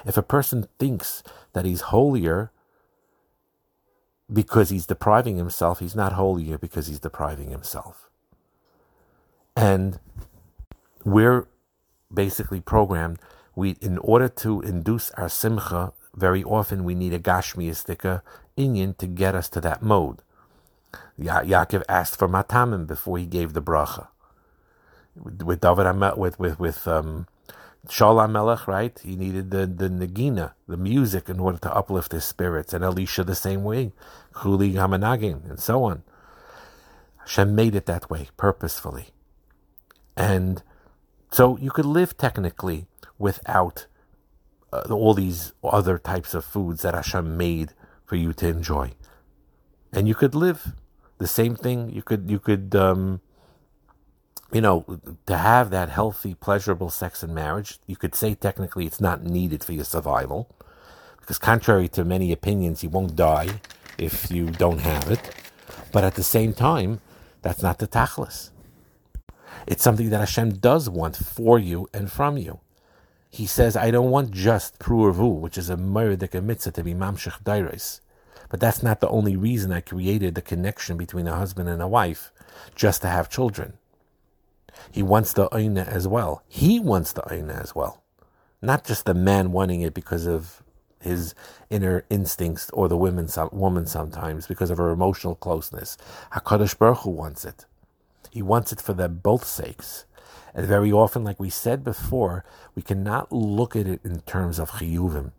If 0.06 0.16
a 0.16 0.22
person 0.22 0.68
thinks 0.78 1.22
that 1.54 1.64
he's 1.66 1.82
holier 1.82 2.52
because 4.32 4.70
he's 4.70 4.86
depriving 4.86 5.36
himself, 5.38 5.80
he's 5.80 5.96
not 5.96 6.14
holier 6.14 6.58
because 6.58 6.88
he's 6.88 7.00
depriving 7.00 7.50
himself. 7.50 8.10
And 9.56 10.00
we're 11.04 11.48
basically 12.12 12.60
programmed. 12.60 13.20
We, 13.56 13.76
in 13.80 13.98
order 13.98 14.28
to 14.28 14.62
induce 14.62 15.10
our 15.12 15.28
simcha, 15.30 15.92
very 16.14 16.44
often 16.44 16.84
we 16.84 16.94
need 16.94 17.14
a 17.14 17.20
gashmiyistika 17.20 18.22
inyan 18.58 18.96
to 18.98 19.06
get 19.06 19.34
us 19.34 19.48
to 19.50 19.60
that 19.62 19.82
mode. 19.82 20.18
Ya- 21.18 21.42
Yaakov 21.42 21.82
asked 21.88 22.18
for 22.18 22.28
matamim 22.28 22.86
before 22.86 23.18
he 23.18 23.26
gave 23.26 23.54
the 23.54 23.62
bracha. 23.62 24.08
With 25.16 25.60
David, 25.60 25.86
with 26.18 26.38
with 26.40 26.60
with 26.60 26.88
um, 26.88 27.26
Shaul 27.88 28.30
Melech, 28.30 28.68
right? 28.68 28.98
He 29.02 29.16
needed 29.16 29.50
the, 29.50 29.66
the 29.66 29.88
nagina, 29.88 30.52
the 30.68 30.76
music, 30.76 31.28
in 31.28 31.40
order 31.40 31.58
to 31.58 31.74
uplift 31.74 32.12
his 32.12 32.24
spirits. 32.24 32.74
And 32.74 32.84
Elisha 32.84 33.24
the 33.24 33.34
same 33.34 33.64
way, 33.64 33.92
Kuli 34.34 34.74
Hamanagin, 34.74 35.48
and 35.48 35.58
so 35.58 35.84
on. 35.84 36.02
Hashem 37.18 37.54
made 37.54 37.74
it 37.74 37.86
that 37.86 38.10
way, 38.10 38.28
purposefully. 38.36 39.08
And 40.16 40.62
so 41.30 41.56
you 41.58 41.70
could 41.70 41.86
live 41.86 42.16
technically 42.16 42.86
without 43.18 43.86
uh, 44.72 44.82
all 44.90 45.14
these 45.14 45.52
other 45.64 45.98
types 45.98 46.34
of 46.34 46.44
foods 46.44 46.82
that 46.82 46.94
Hashem 46.94 47.36
made 47.36 47.72
for 48.04 48.16
you 48.16 48.32
to 48.34 48.48
enjoy. 48.48 48.92
And 49.92 50.06
you 50.06 50.14
could 50.14 50.34
live 50.34 50.74
the 51.18 51.26
same 51.26 51.56
thing. 51.56 51.90
You 51.90 52.02
could, 52.02 52.30
you 52.30 52.38
could, 52.38 52.74
um, 52.74 53.20
you 54.52 54.60
know, 54.60 55.00
to 55.26 55.36
have 55.36 55.70
that 55.70 55.90
healthy, 55.90 56.34
pleasurable 56.34 56.90
sex 56.90 57.22
in 57.22 57.34
marriage, 57.34 57.78
you 57.86 57.96
could 57.96 58.14
say 58.14 58.34
technically 58.34 58.86
it's 58.86 59.00
not 59.00 59.22
needed 59.22 59.62
for 59.62 59.72
your 59.72 59.84
survival. 59.84 60.48
Because, 61.20 61.38
contrary 61.38 61.88
to 61.88 62.04
many 62.04 62.32
opinions, 62.32 62.82
you 62.82 62.90
won't 62.90 63.14
die 63.14 63.60
if 63.98 64.30
you 64.30 64.50
don't 64.50 64.80
have 64.80 65.10
it. 65.10 65.20
But 65.92 66.04
at 66.04 66.14
the 66.14 66.22
same 66.22 66.52
time, 66.52 67.00
that's 67.42 67.62
not 67.62 67.78
the 67.78 67.86
tachlis. 67.86 68.50
It's 69.66 69.82
something 69.82 70.10
that 70.10 70.20
Hashem 70.20 70.54
does 70.54 70.88
want 70.88 71.16
for 71.16 71.58
you 71.58 71.88
and 71.94 72.10
from 72.10 72.36
you. 72.36 72.60
He 73.28 73.46
says, 73.46 73.76
I 73.76 73.92
don't 73.92 74.10
want 74.10 74.32
just 74.32 74.80
pru'ervu, 74.80 75.38
which 75.38 75.56
is 75.56 75.70
a 75.70 75.76
meridik 75.76 76.42
mitzvah 76.42 76.72
to 76.72 76.82
be 76.82 76.94
mamshech 76.94 77.44
dairis. 77.44 78.00
But 78.48 78.58
that's 78.58 78.82
not 78.82 79.00
the 79.00 79.08
only 79.08 79.36
reason 79.36 79.70
I 79.70 79.80
created 79.80 80.34
the 80.34 80.42
connection 80.42 80.96
between 80.96 81.28
a 81.28 81.36
husband 81.36 81.68
and 81.68 81.80
a 81.80 81.86
wife, 81.86 82.32
just 82.74 83.02
to 83.02 83.08
have 83.08 83.30
children. 83.30 83.74
He 84.90 85.02
wants 85.02 85.32
the 85.32 85.48
oina 85.50 85.86
as 85.86 86.06
well. 86.06 86.42
He 86.48 86.80
wants 86.80 87.12
the 87.12 87.22
oina 87.22 87.60
as 87.60 87.74
well. 87.74 88.02
Not 88.62 88.84
just 88.84 89.06
the 89.06 89.14
man 89.14 89.52
wanting 89.52 89.80
it 89.80 89.94
because 89.94 90.26
of 90.26 90.62
his 91.00 91.34
inner 91.70 92.04
instincts 92.10 92.70
or 92.72 92.88
the 92.88 92.96
women, 92.96 93.28
woman 93.52 93.86
sometimes 93.86 94.46
because 94.46 94.70
of 94.70 94.78
her 94.78 94.90
emotional 94.90 95.34
closeness. 95.34 95.96
HaKadosh 96.32 96.78
Baruch 96.78 96.98
Hu 96.98 97.10
wants 97.10 97.44
it. 97.44 97.64
He 98.30 98.42
wants 98.42 98.72
it 98.72 98.80
for 98.80 98.92
their 98.92 99.08
both 99.08 99.44
sakes. 99.44 100.04
And 100.54 100.66
very 100.66 100.92
often, 100.92 101.24
like 101.24 101.40
we 101.40 101.50
said 101.50 101.84
before, 101.84 102.44
we 102.74 102.82
cannot 102.82 103.32
look 103.32 103.76
at 103.76 103.86
it 103.86 104.00
in 104.04 104.20
terms 104.20 104.58
of 104.58 104.72
chiyuvim. 104.72 105.32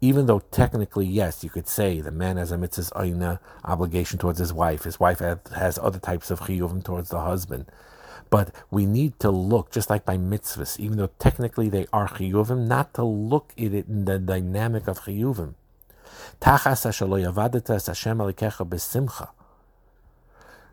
Even 0.00 0.26
though 0.26 0.40
technically, 0.50 1.06
yes, 1.06 1.44
you 1.44 1.50
could 1.50 1.68
say 1.68 2.00
the 2.00 2.10
man 2.10 2.36
has 2.36 2.50
a 2.50 2.58
mitzvah 2.58 2.94
oina 2.94 3.38
obligation 3.64 4.18
towards 4.18 4.38
his 4.38 4.52
wife. 4.52 4.84
His 4.84 4.98
wife 4.98 5.20
has 5.20 5.78
other 5.78 5.98
types 5.98 6.30
of 6.30 6.40
chiyuvim 6.40 6.82
towards 6.84 7.10
the 7.10 7.20
husband. 7.20 7.66
But 8.32 8.54
we 8.70 8.86
need 8.86 9.20
to 9.20 9.30
look, 9.30 9.70
just 9.70 9.90
like 9.90 10.06
by 10.06 10.16
mitzvahs, 10.16 10.80
even 10.80 10.96
though 10.96 11.10
technically 11.18 11.68
they 11.68 11.86
are 11.92 12.08
chiyuvim, 12.08 12.66
not 12.66 12.94
to 12.94 13.04
look 13.04 13.52
at 13.58 13.74
it 13.74 13.86
in 13.88 14.06
the 14.06 14.18
dynamic 14.18 14.88
of 14.88 15.00
chiyuvim. 15.00 15.52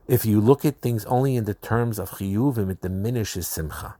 If 0.08 0.26
you 0.26 0.40
look 0.40 0.64
at 0.64 0.80
things 0.80 1.04
only 1.04 1.36
in 1.36 1.44
the 1.44 1.54
terms 1.54 2.00
of 2.00 2.12
chiyuvim, 2.12 2.72
it 2.72 2.82
diminishes 2.82 3.50
simcha. 3.50 3.96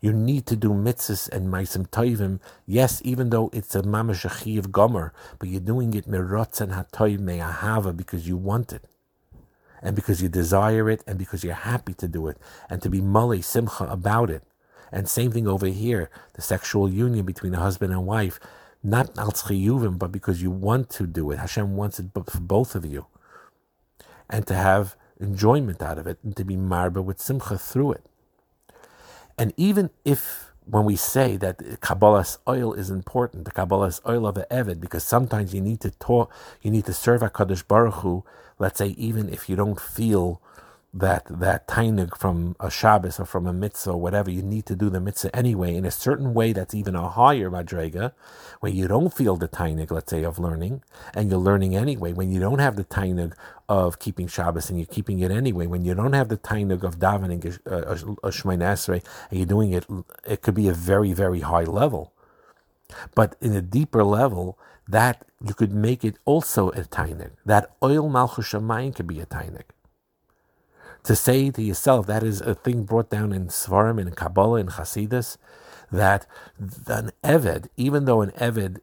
You 0.00 0.12
need 0.12 0.44
to 0.46 0.56
do 0.56 0.70
mitzvahs 0.70 1.28
and 1.28 1.46
maisim 1.46 1.88
toivim, 1.90 2.40
yes, 2.66 3.00
even 3.04 3.30
though 3.30 3.50
it's 3.52 3.76
a 3.76 3.82
mamash 3.82 4.58
of 4.58 4.72
gomer, 4.72 5.12
but 5.38 5.48
you're 5.48 5.60
doing 5.60 5.94
it 5.94 6.08
mirotz 6.08 6.60
and 6.60 6.72
hatoiv 6.72 7.20
me'ahava 7.20 7.96
because 7.96 8.26
you 8.26 8.36
want 8.36 8.72
it 8.72 8.84
and 9.84 9.94
because 9.94 10.20
you 10.22 10.28
desire 10.28 10.90
it, 10.90 11.04
and 11.06 11.18
because 11.18 11.44
you're 11.44 11.54
happy 11.54 11.94
to 11.94 12.08
do 12.08 12.26
it, 12.26 12.38
and 12.70 12.82
to 12.82 12.88
be 12.88 13.00
mali 13.00 13.42
simcha 13.42 13.84
about 13.84 14.30
it. 14.30 14.42
And 14.90 15.08
same 15.08 15.30
thing 15.30 15.46
over 15.46 15.66
here, 15.66 16.10
the 16.32 16.42
sexual 16.42 16.88
union 16.88 17.26
between 17.26 17.54
a 17.54 17.60
husband 17.60 17.92
and 17.92 18.06
wife, 18.06 18.40
not 18.82 19.16
al 19.18 19.32
but 19.92 20.10
because 20.10 20.42
you 20.42 20.50
want 20.50 20.90
to 20.90 21.06
do 21.06 21.30
it. 21.30 21.38
Hashem 21.38 21.76
wants 21.76 22.00
it 22.00 22.06
for 22.14 22.40
both 22.40 22.74
of 22.74 22.84
you, 22.86 23.06
and 24.28 24.46
to 24.46 24.54
have 24.54 24.96
enjoyment 25.20 25.82
out 25.82 25.98
of 25.98 26.06
it, 26.06 26.18
and 26.24 26.34
to 26.36 26.44
be 26.44 26.56
marba 26.56 27.04
with 27.04 27.20
simcha 27.20 27.58
through 27.58 27.92
it. 27.92 28.04
And 29.36 29.52
even 29.56 29.90
if 30.04 30.52
when 30.66 30.84
we 30.84 30.96
say 30.96 31.36
that 31.36 31.58
Kabbalah's 31.80 32.38
oil 32.48 32.72
is 32.72 32.90
important, 32.90 33.44
the 33.44 33.50
Kabbalah's 33.50 34.00
oil 34.08 34.26
of 34.26 34.34
the 34.34 34.46
Evid, 34.50 34.80
because 34.80 35.04
sometimes 35.04 35.54
you 35.54 35.60
need 35.60 35.80
to 35.80 35.90
talk, 35.90 36.32
you 36.62 36.70
need 36.70 36.86
to 36.86 36.92
serve 36.94 37.20
HaKadosh 37.20 37.66
Baruch 37.68 37.94
Hu, 37.96 38.24
let's 38.58 38.78
say 38.78 38.88
even 38.88 39.28
if 39.28 39.48
you 39.48 39.56
don't 39.56 39.80
feel 39.80 40.40
that 40.94 41.26
that 41.28 41.66
tainig 41.66 42.16
from 42.16 42.54
a 42.60 42.70
Shabbos 42.70 43.18
or 43.18 43.24
from 43.24 43.48
a 43.48 43.52
mitzvah 43.52 43.90
or 43.90 44.00
whatever, 44.00 44.30
you 44.30 44.42
need 44.42 44.64
to 44.66 44.76
do 44.76 44.88
the 44.88 45.00
mitzvah 45.00 45.34
anyway 45.34 45.74
in 45.74 45.84
a 45.84 45.90
certain 45.90 46.32
way 46.32 46.52
that's 46.52 46.72
even 46.72 46.94
a 46.94 47.08
higher 47.08 47.50
madrega, 47.50 48.12
where 48.60 48.70
you 48.70 48.86
don't 48.86 49.12
feel 49.12 49.36
the 49.36 49.48
tainig, 49.48 49.90
let's 49.90 50.10
say, 50.10 50.22
of 50.22 50.38
learning, 50.38 50.82
and 51.12 51.30
you're 51.30 51.38
learning 51.40 51.74
anyway. 51.74 52.12
When 52.12 52.30
you 52.30 52.38
don't 52.38 52.60
have 52.60 52.76
the 52.76 52.84
tainig 52.84 53.34
of 53.68 53.98
keeping 53.98 54.28
Shabbos 54.28 54.70
and 54.70 54.78
you're 54.78 54.86
keeping 54.86 55.18
it 55.18 55.32
anyway, 55.32 55.66
when 55.66 55.84
you 55.84 55.94
don't 55.94 56.12
have 56.12 56.28
the 56.28 56.38
tainig 56.38 56.84
of 56.84 57.00
davening 57.00 57.44
a, 57.66 58.30
Shemona 58.30 58.72
Esrei 58.74 59.04
and 59.30 59.38
you're 59.38 59.46
doing 59.46 59.72
it, 59.72 59.84
it 60.24 60.42
could 60.42 60.54
be 60.54 60.68
a 60.68 60.74
very, 60.74 61.12
very 61.12 61.40
high 61.40 61.64
level. 61.64 62.12
But 63.16 63.34
in 63.40 63.52
a 63.56 63.62
deeper 63.62 64.04
level, 64.04 64.58
that 64.86 65.24
you 65.44 65.54
could 65.54 65.72
make 65.72 66.04
it 66.04 66.18
also 66.24 66.68
a 66.70 66.82
tainig. 66.82 67.32
That 67.44 67.74
oil 67.82 68.08
malchus 68.08 68.52
shamayim 68.52 68.94
could 68.94 69.08
be 69.08 69.18
a 69.18 69.26
tainig 69.26 69.64
to 71.04 71.14
say 71.14 71.50
to 71.50 71.62
yourself, 71.62 72.06
that 72.06 72.22
is 72.22 72.40
a 72.40 72.54
thing 72.54 72.84
brought 72.84 73.10
down 73.10 73.32
in 73.32 73.48
Svarim, 73.48 74.00
in 74.00 74.10
Kabbalah, 74.10 74.60
in 74.60 74.68
Hasidus, 74.68 75.36
that 75.92 76.26
an 76.86 77.12
Eved, 77.22 77.68
even 77.76 78.06
though 78.06 78.22
an 78.22 78.30
Eved, 78.32 78.78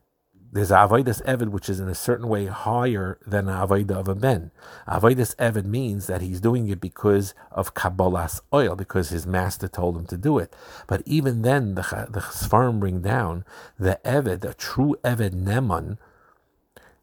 there's 0.54 0.70
Avodas 0.70 1.24
Eved, 1.26 1.50
which 1.50 1.70
is 1.70 1.80
in 1.80 1.88
a 1.88 1.96
certain 1.96 2.28
way 2.28 2.46
higher 2.46 3.18
than 3.26 3.50
an 3.50 3.56
Avodah 3.56 4.00
of 4.00 4.08
a 4.08 4.16
Ben. 4.16 4.52
Avodas 4.88 5.36
Eved 5.38 5.66
means 5.66 6.08
that 6.08 6.22
he's 6.22 6.40
doing 6.40 6.68
it 6.68 6.80
because 6.80 7.34
of 7.52 7.74
Kabbalah's 7.74 8.42
oil, 8.54 8.76
because 8.76 9.10
his 9.10 9.26
master 9.26 9.68
told 9.68 9.98
him 9.98 10.06
to 10.08 10.18
do 10.18 10.38
it. 10.38 10.54
But 10.88 11.02
even 11.06 11.42
then, 11.42 11.76
the, 11.76 12.08
the 12.10 12.20
Svarim 12.20 12.80
bring 12.80 13.02
down 13.02 13.46
the 13.80 14.00
Eved, 14.06 14.42
the 14.42 14.54
true 14.54 14.96
Eved 15.04 15.32
Neman, 15.32 15.98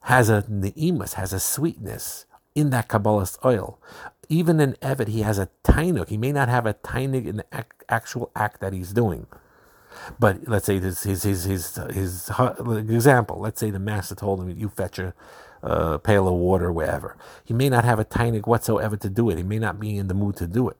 has 0.02 0.30
a 0.30 0.42
neimus, 0.42 1.14
has 1.14 1.32
a 1.32 1.40
sweetness 1.40 2.24
in 2.54 2.70
that 2.70 2.88
Kabbalah's 2.88 3.38
oil 3.44 3.80
even 4.28 4.60
in 4.60 4.74
Evet, 4.82 5.08
he 5.08 5.22
has 5.22 5.38
a 5.38 5.48
tainuk. 5.64 6.08
He 6.08 6.18
may 6.18 6.32
not 6.32 6.48
have 6.48 6.66
a 6.66 6.74
tainuk 6.74 7.26
in 7.26 7.38
the 7.38 7.46
ac- 7.52 7.66
actual 7.88 8.30
act 8.36 8.60
that 8.60 8.72
he's 8.72 8.92
doing. 8.92 9.26
But 10.20 10.48
let's 10.48 10.66
say 10.66 10.78
this 10.78 11.04
his 11.04 11.24
his 11.24 11.44
his 11.44 11.76
his, 11.92 12.30
example. 12.90 13.40
Let's 13.40 13.60
say 13.60 13.70
the 13.70 13.78
master 13.80 14.14
told 14.14 14.40
him, 14.40 14.50
"You 14.50 14.68
fetch 14.70 14.98
a 15.00 15.14
pail 16.00 16.28
of 16.28 16.34
water, 16.34 16.72
wherever." 16.72 17.16
He 17.44 17.54
may 17.54 17.68
not 17.68 17.84
have 17.84 17.98
a 18.00 18.06
tainig 18.06 18.46
whatsoever 18.46 18.96
to 18.98 19.10
do 19.10 19.30
it. 19.30 19.38
He 19.38 19.44
may 19.44 19.58
not 19.58 19.80
be 19.80 19.96
in 19.98 20.08
the 20.08 20.14
mood 20.14 20.36
to 20.38 20.46
do 20.46 20.68
it. 20.70 20.76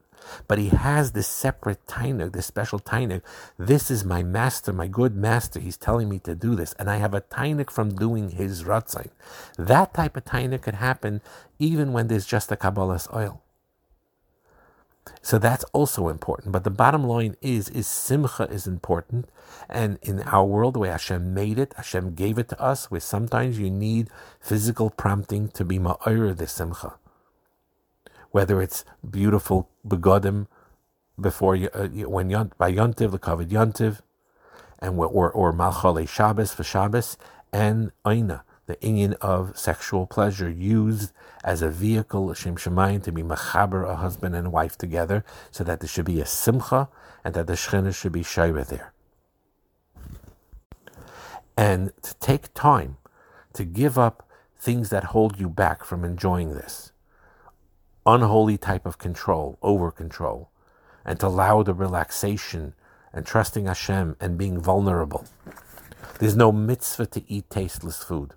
But 0.47 0.58
he 0.58 0.68
has 0.68 1.12
this 1.12 1.28
separate 1.28 1.87
tainig, 1.87 2.32
this 2.32 2.47
special 2.47 2.80
tainig. 2.80 3.23
This 3.58 3.90
is 3.90 4.04
my 4.04 4.23
master, 4.23 4.73
my 4.73 4.87
good 4.87 5.16
master. 5.16 5.61
He's 5.61 5.76
telling 5.76 6.08
me 6.08 6.18
to 6.20 6.35
do 6.35 6.54
this, 6.54 6.75
and 6.78 6.90
I 6.90 6.97
have 6.97 7.14
a 7.14 7.20
tainig 7.20 7.70
from 7.70 7.94
doing 7.94 8.30
his 8.30 8.64
ratzin. 8.64 9.11
That 9.56 9.94
type 9.94 10.16
of 10.16 10.25
tainig 10.25 10.62
could 10.62 10.76
happen 10.76 11.20
even 11.58 11.92
when 11.92 12.08
there's 12.08 12.26
just 12.26 12.52
a 12.52 12.56
kabbalah's 12.56 13.08
oil. 13.14 13.42
So 15.23 15.38
that's 15.38 15.64
also 15.73 16.08
important. 16.08 16.52
But 16.52 16.64
the 16.64 16.70
bottom 16.70 17.04
line 17.04 17.37
is, 17.40 17.68
is 17.70 17.87
simcha 17.87 18.44
is 18.44 18.66
important. 18.66 19.28
And 19.68 19.99
in 20.02 20.20
our 20.23 20.44
world, 20.44 20.75
the 20.75 20.80
way 20.80 20.88
Hashem 20.88 21.35
made 21.35 21.58
it, 21.58 21.75
Hashem 21.76 22.14
gave 22.14 22.38
it 22.38 22.49
to 22.50 22.61
us, 22.61 22.90
where 22.90 23.00
sometimes 23.00 23.58
you 23.58 23.70
need 23.70 24.08
physical 24.40 24.90
prompting 24.90 25.49
to 25.49 25.64
be 25.64 25.78
ma'ir 25.78 26.37
the 26.37 26.47
simcha. 26.47 26.94
Whether 28.30 28.61
it's 28.61 28.85
beautiful 29.08 29.70
begodim 29.87 30.47
before 31.20 31.56
uh, 31.56 31.88
when 31.88 32.30
yont, 32.30 32.56
by 32.58 32.73
yontiv, 32.73 33.11
the 33.11 33.18
covered 33.18 33.49
yontiv, 33.49 34.00
and 34.78 34.99
or 34.99 35.30
or 35.30 35.52
malchale 35.52 36.08
Shabbos 36.08 36.52
for 36.52 36.62
Shabbos, 36.62 37.16
and 37.52 37.90
aina, 38.06 38.44
the 38.66 38.76
inyan 38.76 39.14
of 39.14 39.58
sexual 39.58 40.06
pleasure 40.06 40.50
used 40.50 41.12
as 41.42 41.62
a 41.62 41.70
vehicle, 41.70 42.32
Shem 42.35 42.56
Shemayim, 42.56 43.02
to 43.04 43.12
be 43.12 43.23
machaber, 43.23 43.88
a 43.88 43.97
husband 43.97 44.37
and 44.37 44.52
wife 44.52 44.76
together, 44.76 45.25
so 45.50 45.64
that 45.64 45.80
there 45.80 45.88
should 45.88 46.04
be 46.04 46.20
a 46.20 46.26
simcha 46.26 46.88
and 47.25 47.35
that 47.35 47.47
the 47.47 47.54
Shekhinah 47.54 47.94
should 47.94 48.12
be 48.12 48.23
shayra 48.23 48.66
there. 48.66 48.92
And 51.56 51.92
to 52.02 52.14
take 52.16 52.54
time 52.54 52.99
to 53.54 53.64
give 53.64 53.99
up 53.99 54.28
things 54.61 54.90
that 54.90 55.04
hold 55.04 55.40
you 55.40 55.49
back 55.49 55.82
from 55.82 56.04
enjoying 56.04 56.54
this 56.54 56.92
unholy 58.07 58.57
type 58.57 58.87
of 58.87 58.99
control, 58.99 59.59
over 59.62 59.90
control, 59.90 60.50
and 61.05 61.19
to 61.21 61.26
allow 61.26 61.62
the 61.62 61.75
relaxation 61.75 62.75
and 63.12 63.26
trusting 63.26 63.67
Hashem 63.67 64.17
and 64.21 64.38
being 64.38 64.61
vulnerable. 64.61 65.25
There's 66.19 66.37
no 66.37 66.52
mitzvah 66.52 67.07
to 67.07 67.23
eat 67.31 67.49
tasteless 67.50 68.02
food. 68.02 68.35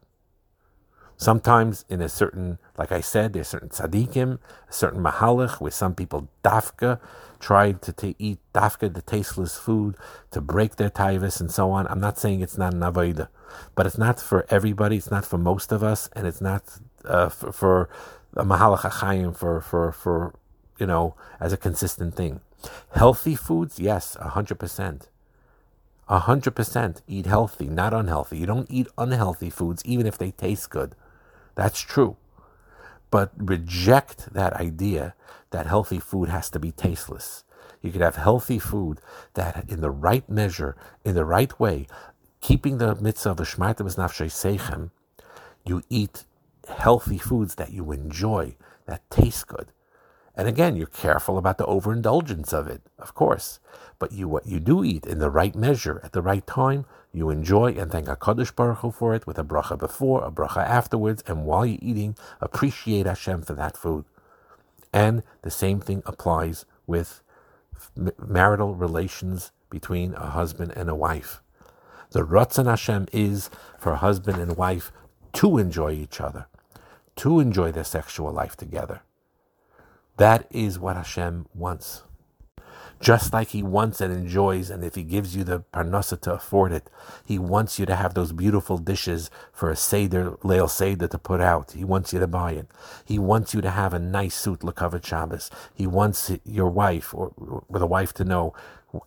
Sometimes 1.17 1.85
in 1.87 2.01
a 2.01 2.09
certain, 2.09 2.57
like 2.79 2.91
I 2.91 3.01
said, 3.01 3.33
there's 3.33 3.49
certain 3.49 3.69
tzaddikim, 3.69 4.39
a 4.67 4.73
certain 4.73 5.03
mahalach, 5.03 5.61
where 5.61 5.69
some 5.69 5.93
people 5.93 6.29
dafka 6.43 6.99
tried 7.39 7.81
to, 7.83 8.15
eat 8.17 8.39
dafka, 8.55 8.91
the 8.91 9.03
tasteless 9.03 9.55
food, 9.55 9.95
to 10.31 10.41
break 10.41 10.77
their 10.77 10.89
taivas 10.89 11.39
and 11.39 11.51
so 11.51 11.69
on. 11.69 11.85
I'm 11.87 11.99
not 11.99 12.17
saying 12.17 12.41
it's 12.41 12.57
not 12.57 12.73
an 12.73 12.79
avodah, 12.79 13.27
but 13.75 13.85
it's 13.85 13.99
not 13.99 14.19
for 14.19 14.47
everybody. 14.49 14.97
It's 14.97 15.11
not 15.11 15.25
for 15.25 15.37
most 15.37 15.71
of 15.71 15.83
us, 15.83 16.09
and 16.13 16.25
it's 16.25 16.41
not 16.41 16.63
uh, 17.05 17.29
for, 17.29 17.51
for 17.51 17.89
a 18.35 18.43
mahalach 18.43 19.35
for, 19.35 19.61
for, 19.61 19.91
for, 19.91 20.33
you 20.79 20.85
know, 20.85 21.15
as 21.39 21.53
a 21.53 21.57
consistent 21.57 22.15
thing. 22.15 22.41
Healthy 22.93 23.35
foods, 23.35 23.79
yes, 23.79 24.17
100%. 24.19 25.07
100% 26.09 27.01
eat 27.07 27.25
healthy, 27.25 27.67
not 27.67 27.93
unhealthy. 27.93 28.37
You 28.37 28.45
don't 28.45 28.69
eat 28.69 28.87
unhealthy 28.97 29.49
foods, 29.49 29.81
even 29.85 30.05
if 30.05 30.17
they 30.17 30.31
taste 30.31 30.69
good. 30.69 30.95
That's 31.55 31.79
true. 31.79 32.17
But 33.09 33.31
reject 33.37 34.33
that 34.33 34.53
idea 34.53 35.15
that 35.51 35.67
healthy 35.67 35.99
food 35.99 36.29
has 36.29 36.49
to 36.51 36.59
be 36.59 36.71
tasteless. 36.71 37.43
You 37.81 37.91
could 37.91 38.01
have 38.01 38.15
healthy 38.15 38.59
food 38.59 38.99
that, 39.33 39.65
in 39.69 39.81
the 39.81 39.89
right 39.89 40.27
measure, 40.29 40.75
in 41.03 41.15
the 41.15 41.25
right 41.25 41.57
way, 41.59 41.87
keeping 42.41 42.77
the 42.77 42.95
mitzvah 42.95 43.31
of 43.31 43.37
the 43.37 43.43
Shmartim 43.43 43.87
is 43.87 43.95
nafshay 43.95 44.27
seichem, 44.27 44.91
you 45.65 45.83
eat 45.89 46.25
healthy 46.67 47.17
foods 47.17 47.55
that 47.55 47.71
you 47.71 47.91
enjoy, 47.91 48.55
that 48.85 49.09
taste 49.09 49.47
good. 49.47 49.71
And 50.35 50.47
again, 50.47 50.75
you're 50.75 50.87
careful 50.87 51.37
about 51.37 51.57
the 51.57 51.65
overindulgence 51.65 52.53
of 52.53 52.67
it, 52.67 52.81
of 52.97 53.13
course. 53.13 53.59
But 53.99 54.13
you 54.13 54.27
what 54.27 54.47
you 54.47 54.59
do 54.59 54.83
eat 54.83 55.05
in 55.05 55.19
the 55.19 55.29
right 55.29 55.55
measure 55.55 55.99
at 56.03 56.13
the 56.13 56.21
right 56.21 56.45
time, 56.47 56.85
you 57.11 57.29
enjoy 57.29 57.73
and 57.73 57.91
thank 57.91 58.07
HaKadosh 58.07 58.55
Baruch 58.55 58.79
Hu 58.79 58.91
for 58.91 59.13
it 59.13 59.27
with 59.27 59.37
a 59.37 59.43
bracha 59.43 59.77
before, 59.77 60.23
a 60.23 60.31
bracha 60.31 60.65
afterwards, 60.65 61.23
and 61.27 61.45
while 61.45 61.65
you're 61.65 61.77
eating, 61.81 62.15
appreciate 62.39 63.05
Hashem 63.05 63.41
for 63.41 63.53
that 63.53 63.75
food. 63.75 64.05
And 64.93 65.23
the 65.41 65.51
same 65.51 65.81
thing 65.81 66.01
applies 66.05 66.65
with 66.87 67.21
marital 68.17 68.75
relations 68.75 69.51
between 69.69 70.13
a 70.13 70.27
husband 70.29 70.73
and 70.75 70.89
a 70.89 70.95
wife. 70.95 71.41
The 72.11 72.25
Ratzon 72.25 72.65
Hashem 72.65 73.07
is 73.11 73.49
for 73.77 73.95
husband 73.95 74.37
and 74.41 74.57
wife 74.57 74.91
to 75.33 75.57
enjoy 75.57 75.91
each 75.91 76.19
other, 76.19 76.47
to 77.17 77.39
enjoy 77.39 77.71
their 77.71 77.83
sexual 77.83 78.31
life 78.31 78.55
together. 78.55 79.01
That 80.17 80.47
is 80.51 80.79
what 80.79 80.95
Hashem 80.95 81.47
wants 81.53 82.03
just 83.01 83.33
like 83.33 83.49
he 83.49 83.63
wants 83.63 83.99
and 83.99 84.13
enjoys, 84.13 84.69
and 84.69 84.83
if 84.83 84.93
he 84.95 85.03
gives 85.03 85.35
you 85.35 85.43
the 85.43 85.61
parnasa 85.73 86.21
to 86.21 86.33
afford 86.33 86.71
it, 86.71 86.89
he 87.25 87.39
wants 87.39 87.79
you 87.79 87.85
to 87.87 87.95
have 87.95 88.13
those 88.13 88.31
beautiful 88.31 88.77
dishes 88.77 89.31
for 89.51 89.71
a 89.71 89.75
seder, 89.75 90.37
leil 90.43 90.69
seder 90.69 91.07
to 91.07 91.17
put 91.17 91.41
out. 91.41 91.71
He 91.71 91.83
wants 91.83 92.13
you 92.13 92.19
to 92.19 92.27
buy 92.27 92.51
it. 92.51 92.67
He 93.03 93.17
wants 93.17 93.53
you 93.53 93.61
to 93.61 93.71
have 93.71 93.93
a 93.93 93.99
nice 93.99 94.35
suit, 94.35 94.59
lekavet 94.59 95.03
Shabbos. 95.03 95.49
He 95.73 95.87
wants 95.87 96.31
your 96.45 96.69
wife 96.69 97.13
or 97.13 97.33
with 97.67 97.81
a 97.81 97.87
wife 97.87 98.13
to 98.13 98.23
know, 98.23 98.53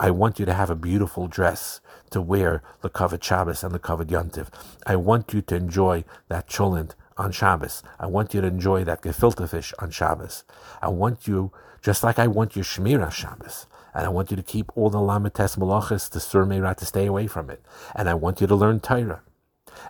I 0.01 0.11
want 0.11 0.39
you 0.41 0.47
to 0.47 0.55
have 0.55 0.71
a 0.71 0.75
beautiful 0.75 1.29
dress 1.29 1.81
to 2.11 2.21
wear 2.21 2.63
lekavet 2.83 3.23
Shabbos 3.23 3.63
and 3.63 3.73
lekavet 3.75 4.07
Yontiv. 4.07 4.49
I 4.87 4.97
want 4.97 5.33
you 5.33 5.41
to 5.43 5.55
enjoy 5.55 6.05
that 6.29 6.49
cholent 6.49 6.95
on 7.17 7.33
Shabbos. 7.33 7.83
I 7.99 8.07
want 8.07 8.35
you 8.35 8.41
to 8.41 8.47
enjoy 8.47 8.85
that 8.85 9.03
gefilte 9.03 9.49
fish 9.49 9.73
on 9.79 9.91
Shabbos. 9.91 10.45
I 10.83 10.89
want 10.89 11.27
you, 11.27 11.53
just 11.83 12.03
like 12.03 12.19
I 12.19 12.27
want 12.27 12.57
your 12.57 12.65
Shmira 12.65 13.11
Shabbos. 13.13 13.67
And 13.95 14.05
I 14.05 14.09
want 14.09 14.31
you 14.31 14.37
to 14.37 14.43
keep 14.43 14.77
all 14.77 14.91
the 14.91 14.99
Lamites 14.99 15.57
Malachis, 15.57 16.11
the 16.11 16.21
Sur 16.21 16.45
Meirah, 16.45 16.77
to 16.77 16.85
stay 16.85 17.07
away 17.07 17.27
from 17.27 17.49
it. 17.49 17.63
And 17.95 18.09
I 18.09 18.15
want 18.15 18.41
you 18.41 18.47
to 18.47 18.55
learn 18.55 18.81
Torah. 18.81 19.23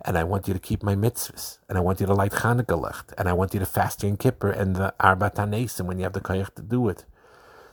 And 0.05 0.19
I 0.19 0.25
want 0.25 0.47
you 0.47 0.55
to 0.55 0.61
keep 0.61 0.83
my 0.83 0.95
mitzvahs. 0.95 1.59
And 1.69 1.79
I 1.79 1.81
want 1.81 2.01
you 2.01 2.07
to 2.07 2.15
light 2.15 2.33
Chanukah 2.33 2.81
licht. 2.81 3.15
And 3.17 3.29
I 3.29 3.33
want 3.33 3.55
you 3.55 3.61
to 3.61 3.67
fast 3.67 4.03
your 4.03 4.17
Kippur 4.17 4.51
and 4.51 4.77
the 4.77 4.95
Arba 5.01 5.33
and 5.39 5.89
when 5.89 5.99
you 5.99 6.05
have 6.05 6.13
the 6.13 6.21
koyach 6.21 6.55
to 6.55 6.63
do 6.63 6.89
it. 6.89 7.05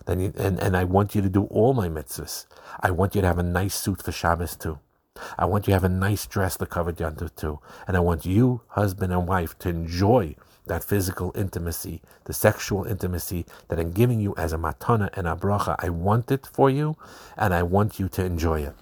Then 0.05 0.19
you, 0.19 0.33
and, 0.37 0.59
and 0.59 0.75
I 0.75 0.83
want 0.83 1.15
you 1.15 1.21
to 1.21 1.29
do 1.29 1.43
all 1.45 1.73
my 1.73 1.89
mitzvahs. 1.89 2.45
I 2.79 2.91
want 2.91 3.15
you 3.15 3.21
to 3.21 3.27
have 3.27 3.39
a 3.39 3.43
nice 3.43 3.75
suit 3.75 4.01
for 4.01 4.11
Shabbos 4.11 4.55
too. 4.55 4.79
I 5.37 5.45
want 5.45 5.67
you 5.67 5.71
to 5.71 5.75
have 5.75 5.83
a 5.83 5.89
nice 5.89 6.25
dress 6.25 6.57
to 6.57 6.65
cover 6.65 6.93
Yantav 6.93 7.35
too. 7.35 7.59
And 7.87 7.97
I 7.97 7.99
want 7.99 8.25
you, 8.25 8.61
husband 8.69 9.13
and 9.13 9.27
wife, 9.27 9.57
to 9.59 9.69
enjoy 9.69 10.35
that 10.67 10.83
physical 10.83 11.31
intimacy, 11.35 12.01
the 12.25 12.33
sexual 12.33 12.85
intimacy 12.85 13.45
that 13.67 13.79
I'm 13.79 13.91
giving 13.91 14.19
you 14.19 14.33
as 14.37 14.53
a 14.53 14.57
matana 14.57 15.09
and 15.13 15.27
a 15.27 15.35
bracha. 15.35 15.75
I 15.79 15.89
want 15.89 16.31
it 16.31 16.47
for 16.47 16.69
you, 16.69 16.95
and 17.37 17.53
I 17.53 17.63
want 17.63 17.99
you 17.99 18.07
to 18.09 18.23
enjoy 18.23 18.61
it. 18.61 18.75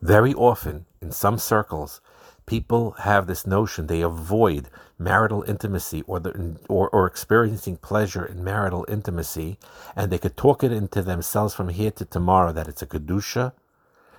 Very 0.00 0.34
often, 0.34 0.86
in 1.00 1.12
some 1.12 1.38
circles, 1.38 2.00
people 2.44 2.90
have 2.98 3.26
this 3.26 3.46
notion 3.46 3.86
they 3.86 4.02
avoid 4.02 4.68
marital 4.98 5.42
intimacy 5.46 6.02
or, 6.06 6.20
the, 6.20 6.56
or, 6.68 6.88
or 6.90 7.06
experiencing 7.06 7.76
pleasure 7.76 8.24
in 8.24 8.42
marital 8.42 8.84
intimacy, 8.88 9.58
and 9.94 10.10
they 10.10 10.18
could 10.18 10.36
talk 10.36 10.62
it 10.64 10.72
into 10.72 11.02
themselves 11.02 11.54
from 11.54 11.68
here 11.68 11.90
to 11.92 12.04
tomorrow 12.04 12.52
that 12.52 12.68
it's 12.68 12.82
a 12.82 12.86
kedusha. 12.86 13.52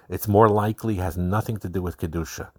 It's 0.09 0.27
more 0.27 0.49
likely 0.49 0.95
has 0.95 1.17
nothing 1.17 1.57
to 1.57 1.69
do 1.69 1.81
with 1.81 1.97
kedusha. 1.97 2.49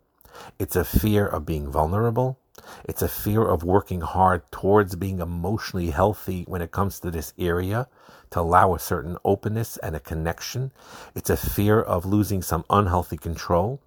It's 0.59 0.77
a 0.77 0.85
fear 0.85 1.27
of 1.27 1.47
being 1.47 1.71
vulnerable. 1.71 2.39
It's 2.85 3.03
a 3.03 3.09
fear 3.09 3.43
of 3.47 3.63
working 3.63 4.01
hard 4.01 4.51
towards 4.51 4.97
being 4.97 5.21
emotionally 5.21 5.91
healthy 5.91 6.45
when 6.47 6.63
it 6.63 6.73
comes 6.73 7.01
to 7.01 7.11
this 7.11 7.33
area 7.39 7.89
to 8.31 8.41
allow 8.41 8.75
a 8.75 8.79
certain 8.79 9.17
openness 9.25 9.77
and 9.79 9.95
a 9.95 10.01
connection. 10.01 10.73
It's 11.15 11.31
a 11.31 11.37
fear 11.37 11.81
of 11.81 12.05
losing 12.05 12.43
some 12.43 12.65
unhealthy 12.71 13.17
control. 13.17 13.81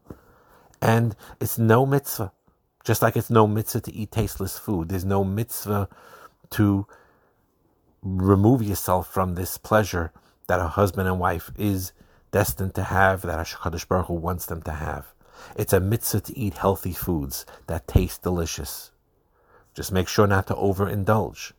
And 0.81 1.15
it's 1.39 1.57
no 1.57 1.85
mitzvah. 1.85 2.31
Just 2.83 3.01
like 3.01 3.17
it's 3.17 3.29
no 3.29 3.47
mitzvah 3.47 3.81
to 3.81 3.93
eat 3.93 4.11
tasteless 4.11 4.57
food, 4.57 4.89
there's 4.89 5.03
no 5.03 5.23
mitzvah 5.23 5.89
to 6.51 6.87
remove 8.01 8.61
yourself 8.61 9.11
from 9.11 9.35
this 9.35 9.57
pleasure 9.57 10.11
that 10.47 10.59
a 10.59 10.67
husband 10.67 11.07
and 11.07 11.19
wife 11.19 11.51
is 11.57 11.91
destined 12.31 12.75
to 12.75 12.83
have, 12.83 13.21
that 13.23 13.45
HaKadosh 13.45 13.87
Baruch 13.87 14.07
Hu 14.07 14.13
wants 14.13 14.45
them 14.45 14.61
to 14.63 14.71
have. 14.71 15.13
It's 15.55 15.73
a 15.73 15.79
mitzvah 15.79 16.21
to 16.21 16.37
eat 16.37 16.55
healthy 16.55 16.93
foods 16.93 17.45
that 17.67 17.87
taste 17.87 18.23
delicious. 18.23 18.91
Just 19.73 19.91
make 19.91 20.07
sure 20.07 20.27
not 20.27 20.47
to 20.47 20.55
overindulge. 20.55 21.53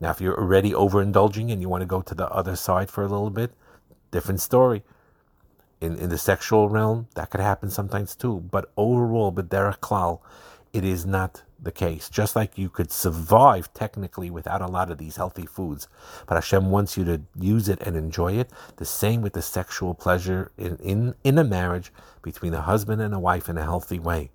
Now, 0.00 0.10
if 0.10 0.20
you're 0.20 0.38
already 0.38 0.70
overindulging 0.70 1.52
and 1.52 1.60
you 1.60 1.68
want 1.68 1.82
to 1.82 1.86
go 1.86 2.00
to 2.00 2.14
the 2.14 2.28
other 2.30 2.56
side 2.56 2.90
for 2.90 3.02
a 3.02 3.08
little 3.08 3.30
bit, 3.30 3.52
different 4.10 4.40
story. 4.40 4.82
In, 5.80 5.96
in 5.96 6.10
the 6.10 6.18
sexual 6.18 6.68
realm, 6.68 7.08
that 7.14 7.30
could 7.30 7.40
happen 7.40 7.70
sometimes 7.70 8.14
too. 8.14 8.40
But 8.50 8.70
overall, 8.76 9.32
B'derech 9.32 9.78
Klal, 9.78 10.20
it 10.72 10.84
is 10.84 11.04
not 11.04 11.42
the 11.62 11.72
case. 11.72 12.08
Just 12.08 12.36
like 12.36 12.56
you 12.56 12.68
could 12.68 12.90
survive 12.90 13.72
technically 13.74 14.30
without 14.30 14.62
a 14.62 14.66
lot 14.66 14.90
of 14.90 14.98
these 14.98 15.16
healthy 15.16 15.46
foods, 15.46 15.88
but 16.26 16.36
Hashem 16.36 16.70
wants 16.70 16.96
you 16.96 17.04
to 17.04 17.20
use 17.38 17.68
it 17.68 17.80
and 17.82 17.96
enjoy 17.96 18.32
it. 18.34 18.50
The 18.76 18.84
same 18.84 19.20
with 19.20 19.34
the 19.34 19.42
sexual 19.42 19.94
pleasure 19.94 20.52
in, 20.56 20.76
in, 20.76 21.14
in 21.24 21.38
a 21.38 21.44
marriage 21.44 21.92
between 22.22 22.54
a 22.54 22.62
husband 22.62 23.02
and 23.02 23.14
a 23.14 23.18
wife 23.18 23.48
in 23.48 23.58
a 23.58 23.64
healthy 23.64 23.98
way. 23.98 24.30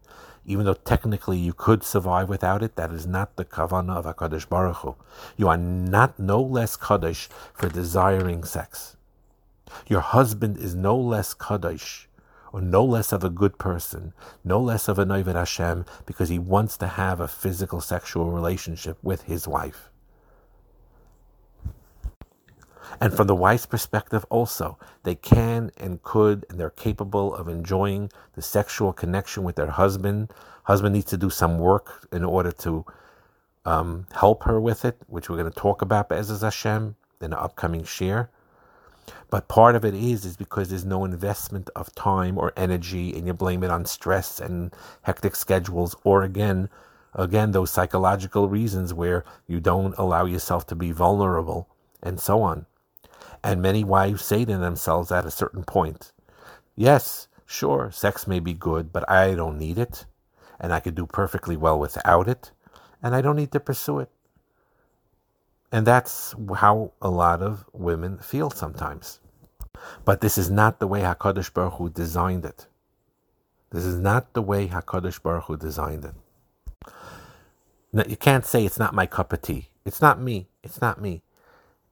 Even 0.45 0.65
though 0.65 0.76
technically 0.76 1.39
you 1.39 1.54
could 1.54 1.84
survive 1.84 2.30
without 2.30 2.62
it, 2.62 2.76
that 2.76 2.91
is 2.91 3.08
not 3.08 3.36
the 3.36 3.45
kavanah 3.45 3.95
of 3.98 4.06
HaKadosh 4.06 4.48
Baruch 4.48 4.78
Hu. 4.78 4.95
You 5.38 5.48
are 5.48 5.58
not 5.58 6.19
no 6.19 6.39
less 6.39 6.76
Kaddish 6.76 7.28
for 7.54 7.67
desiring 7.67 8.43
sex. 8.43 8.95
Your 9.88 10.02
husband 10.02 10.58
is 10.58 10.76
no 10.76 10.95
less 10.95 11.34
Kaddish 11.34 12.08
or 12.56 12.62
no 12.62 12.86
less 12.86 13.12
of 13.12 13.22
a 13.22 13.30
good 13.30 13.58
person, 13.58 14.13
no 14.46 14.62
less 14.62 14.88
of 14.88 14.98
a 14.98 15.04
Noived 15.06 15.36
Hashem, 15.36 15.84
because 16.06 16.30
he 16.30 16.39
wants 16.39 16.78
to 16.78 16.88
have 16.88 17.20
a 17.20 17.28
physical 17.28 17.82
sexual 17.82 18.32
relationship 18.32 18.98
with 19.04 19.24
his 19.24 19.46
wife. 19.46 19.89
And 23.02 23.13
from 23.13 23.28
the 23.28 23.36
wife's 23.36 23.65
perspective, 23.65 24.26
also, 24.30 24.80
they 25.04 25.15
can 25.15 25.70
and 25.76 26.02
could 26.02 26.46
and 26.50 26.58
they're 26.58 26.70
capable 26.70 27.36
of 27.36 27.50
enjoying 27.50 28.10
the 28.36 28.41
sexual 28.41 28.94
connection 28.94 29.44
with 29.44 29.58
their 29.58 29.72
husband. 29.72 30.32
Husband 30.63 30.96
needs 30.96 31.10
to 31.12 31.18
do 31.18 31.30
some 31.30 31.60
work 31.60 32.08
in 32.13 32.24
order 32.24 32.54
to 32.54 32.86
um, 33.65 34.08
help 34.13 34.44
her 34.44 34.62
with 34.62 34.86
it, 34.86 34.96
which 35.08 35.30
we're 35.30 35.36
going 35.36 35.52
to 35.52 35.60
talk 35.60 35.82
about 35.82 36.08
Be'ezaz 36.08 36.41
Hashem 36.41 36.96
in 37.20 37.32
the 37.32 37.38
upcoming 37.38 37.84
share. 37.84 38.30
But 39.30 39.48
part 39.48 39.76
of 39.76 39.84
it 39.84 39.94
is 39.94 40.26
is 40.26 40.38
because 40.38 40.70
there's 40.70 40.86
no 40.86 41.06
investment 41.06 41.70
of 41.76 41.94
time 41.96 42.38
or 42.38 42.54
energy, 42.56 43.15
and 43.15 43.28
you 43.28 43.34
blame 43.34 43.63
it 43.63 43.72
on 43.72 43.86
stress 43.86 44.39
and 44.39 44.74
hectic 45.04 45.36
schedules, 45.36 45.96
or 46.04 46.24
again, 46.24 46.70
again 47.13 47.52
those 47.52 47.72
psychological 47.72 48.50
reasons 48.50 48.94
where 48.94 49.24
you 49.48 49.60
don't 49.60 49.98
allow 49.98 50.26
yourself 50.26 50.65
to 50.68 50.76
be 50.76 50.91
vulnerable, 50.91 51.68
and 52.02 52.20
so 52.20 52.41
on. 52.41 52.65
And 53.44 53.62
many 53.62 53.84
wives 53.84 54.24
say 54.24 54.46
to 54.46 54.58
themselves 54.58 55.12
at 55.12 55.26
a 55.26 55.32
certain 55.32 55.63
point, 55.63 56.12
"Yes, 56.76 57.28
sure, 57.46 57.91
sex 57.91 58.26
may 58.26 58.39
be 58.39 58.54
good, 58.54 58.91
but 58.91 59.08
I 59.10 59.36
don't 59.36 59.60
need 59.60 59.78
it, 59.78 60.06
and 60.60 60.74
I 60.74 60.80
could 60.80 60.96
do 60.96 61.06
perfectly 61.06 61.58
well 61.58 61.80
without 61.80 62.28
it, 62.28 62.52
and 63.04 63.13
I 63.13 63.22
don't 63.22 63.36
need 63.36 63.52
to 63.52 63.60
pursue 63.60 64.00
it." 64.00 64.10
And 65.71 65.86
that's 65.86 66.36
how 66.56 66.93
a 67.01 67.10
lot 67.10 67.41
of 67.41 67.65
women 67.73 68.17
feel 68.19 68.49
sometimes. 68.49 69.19
But 70.06 70.21
this 70.21 70.38
is 70.38 70.49
not 70.49 70.80
the 70.80 70.88
way 70.88 71.01
HaKadosh 71.01 71.54
Baruch 71.54 71.73
Hu 71.73 71.89
designed 71.89 72.45
it. 72.45 72.67
This 73.71 73.86
is 73.86 73.99
not 73.99 74.34
the 74.34 74.41
way 74.41 74.67
HaKadosh 74.67 75.21
Baruch 75.21 75.45
Hu 75.45 75.58
designed 75.58 76.06
it. 76.06 76.15
You 78.10 78.17
can't 78.17 78.45
say 78.45 78.65
it's 78.65 78.80
not 78.80 78.93
my 78.93 79.06
cup 79.06 79.34
of 79.34 79.41
tea. 79.41 79.69
It's 79.86 80.01
not 80.01 80.21
me. 80.21 80.47
It's 80.63 80.82
not 80.82 81.01
me. 81.01 81.23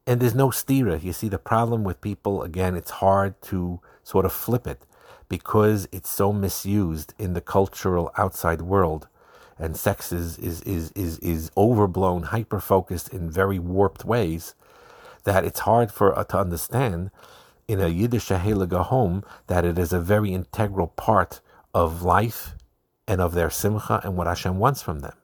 And 0.06 0.20
there's 0.20 0.34
no 0.34 0.48
stira. 0.48 1.02
You 1.02 1.12
see, 1.12 1.28
the 1.28 1.38
problem 1.38 1.82
with 1.84 2.00
people, 2.00 2.42
again, 2.42 2.74
it's 2.76 2.90
hard 2.90 3.40
to 3.42 3.80
sort 4.02 4.24
of 4.24 4.32
flip 4.32 4.66
it 4.66 4.86
because 5.28 5.88
it's 5.92 6.10
so 6.10 6.32
misused 6.32 7.14
in 7.18 7.32
the 7.32 7.40
cultural 7.40 8.12
outside 8.18 8.62
world 8.62 9.08
and 9.58 9.76
sex 9.76 10.12
is 10.12 10.38
is 10.38 10.60
is 10.62 10.90
is, 10.92 11.18
is 11.20 11.50
overblown, 11.56 12.24
hyper 12.24 12.60
focused 12.60 13.08
in 13.12 13.30
very 13.30 13.58
warped 13.58 14.04
ways 14.04 14.54
that 15.24 15.44
it's 15.44 15.60
hard 15.60 15.90
for 15.90 16.16
uh, 16.18 16.24
to 16.24 16.38
understand 16.38 17.10
in 17.66 17.80
a 17.80 17.88
Yiddish 17.88 18.28
Heilige 18.28 18.84
home 18.86 19.24
that 19.46 19.64
it 19.64 19.78
is 19.78 19.92
a 19.92 20.00
very 20.00 20.32
integral 20.32 20.88
part 20.88 21.40
of 21.72 22.02
life 22.02 22.54
and 23.08 23.20
of 23.20 23.34
their 23.34 23.50
simcha 23.50 24.00
and 24.04 24.16
what 24.16 24.26
Hashem 24.26 24.58
wants 24.58 24.82
from 24.82 25.00
them. 25.00 25.14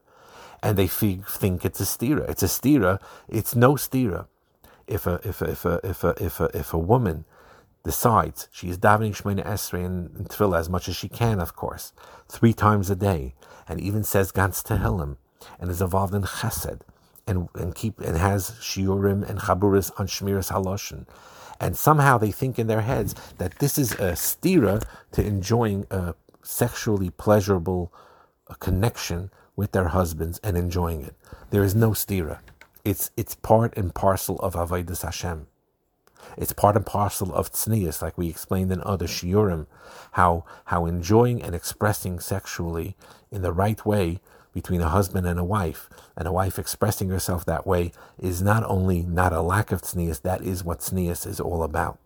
And 0.63 0.77
they 0.77 0.87
think 0.87 1.65
it's 1.65 1.81
a 1.81 1.85
stira. 1.85 2.29
It's 2.29 2.43
a 2.43 2.47
stira. 2.47 3.01
It's 3.29 3.55
no 3.55 3.75
stira. 3.75 4.27
If 4.87 5.07
a 5.07 5.21
if 5.25 5.41
a 5.41 5.51
if 5.51 5.65
a 5.65 5.81
if 5.85 6.05
a 6.05 6.15
if 6.21 6.41
a, 6.41 6.45
if 6.55 6.75
a 6.75 6.79
woman 6.79 7.25
decides 7.83 8.49
she 8.53 8.69
is 8.69 8.79
davening 8.79 9.15
Shemona 9.15 9.45
Esrei 9.47 9.85
and, 9.85 10.11
and 10.17 10.29
Tefillah 10.29 10.59
as 10.59 10.69
much 10.69 10.89
as 10.89 10.97
she 10.97 11.09
can, 11.09 11.41
of 11.41 11.57
course, 11.57 11.93
three 12.29 12.53
times 12.53 12.91
a 12.91 12.97
day, 12.97 13.35
and 13.69 13.81
even 13.81 14.05
says 14.05 14.33
Gans 14.33 14.63
Tehillim, 14.63 15.17
and 15.59 15.71
is 15.71 15.81
involved 15.81 16.15
in 16.15 16.23
Chesed, 16.23 16.81
and 17.27 17.49
and 17.55 17.75
keep 17.75 18.01
and 18.01 18.17
has 18.17 18.53
shiurim 18.61 19.29
and 19.29 19.41
chaburis 19.41 19.91
on 19.99 20.07
Shmiras 20.07 20.53
Haloshin, 20.53 21.07
and 21.61 21.77
somehow 21.77 22.19
they 22.19 22.31
think 22.31 22.59
in 22.59 22.67
their 22.67 22.83
heads 22.83 23.15
that 23.39 23.59
this 23.59 23.79
is 23.79 23.93
a 23.93 24.13
stira 24.13 24.83
to 25.13 25.25
enjoying 25.25 25.87
a 25.91 26.15
sexually 26.43 27.11
pleasurable 27.11 27.93
connection 28.59 29.31
with 29.57 29.73
their 29.73 29.89
husbands 29.89 30.41
and 30.43 30.57
enjoying 30.57 31.03
it. 31.03 31.15
There 31.51 31.63
is 31.63 31.75
no 31.75 31.91
stira. 31.91 32.41
It's 32.85 33.11
it's 33.17 33.35
part 33.35 33.77
and 33.77 33.95
parcel 33.95 34.37
of 34.41 34.55
avodas 34.55 35.03
Hashem. 35.03 35.47
It's 36.37 36.53
part 36.53 36.77
and 36.77 36.87
parcel 36.87 37.35
of 37.35 37.53
tznius, 37.53 38.03
like 38.03 38.17
we 38.17 38.29
explained 38.29 38.73
in 38.73 38.83
other 38.83 39.07
shiurim, 39.07 39.67
how 40.13 40.45
how 40.67 40.87
enjoying 40.87 41.43
and 41.43 41.55
expressing 41.55 42.21
sexually 42.21 42.97
in 43.31 43.43
the 43.43 43.53
right 43.53 43.85
way 43.85 44.21
between 44.53 44.81
a 44.81 44.89
husband 44.89 45.27
and 45.27 45.39
a 45.39 45.45
wife, 45.45 45.89
and 46.17 46.27
a 46.27 46.33
wife 46.33 46.59
expressing 46.59 47.09
herself 47.09 47.45
that 47.45 47.67
way 47.67 47.93
is 48.19 48.43
not 48.43 48.65
only 48.65 49.03
not 49.03 49.33
a 49.33 49.41
lack 49.41 49.71
of 49.71 49.83
tznius, 49.83 50.23
that 50.23 50.43
is 50.43 50.65
what 50.65 50.81
tznius 50.81 51.27
is 51.27 51.39
all 51.41 51.63
about. 51.63 51.99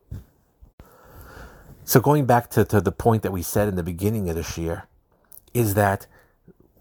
So 1.85 2.00
going 2.00 2.24
back 2.24 2.50
to, 2.50 2.64
to 2.66 2.81
the 2.81 2.92
point 2.92 3.22
that 3.22 3.33
we 3.33 3.42
said 3.42 3.68
in 3.68 3.77
the 3.77 3.83
beginning 3.83 4.29
of 4.29 4.37
the 4.37 4.42
shir, 4.42 4.85
is 5.53 5.74
that 5.74 6.07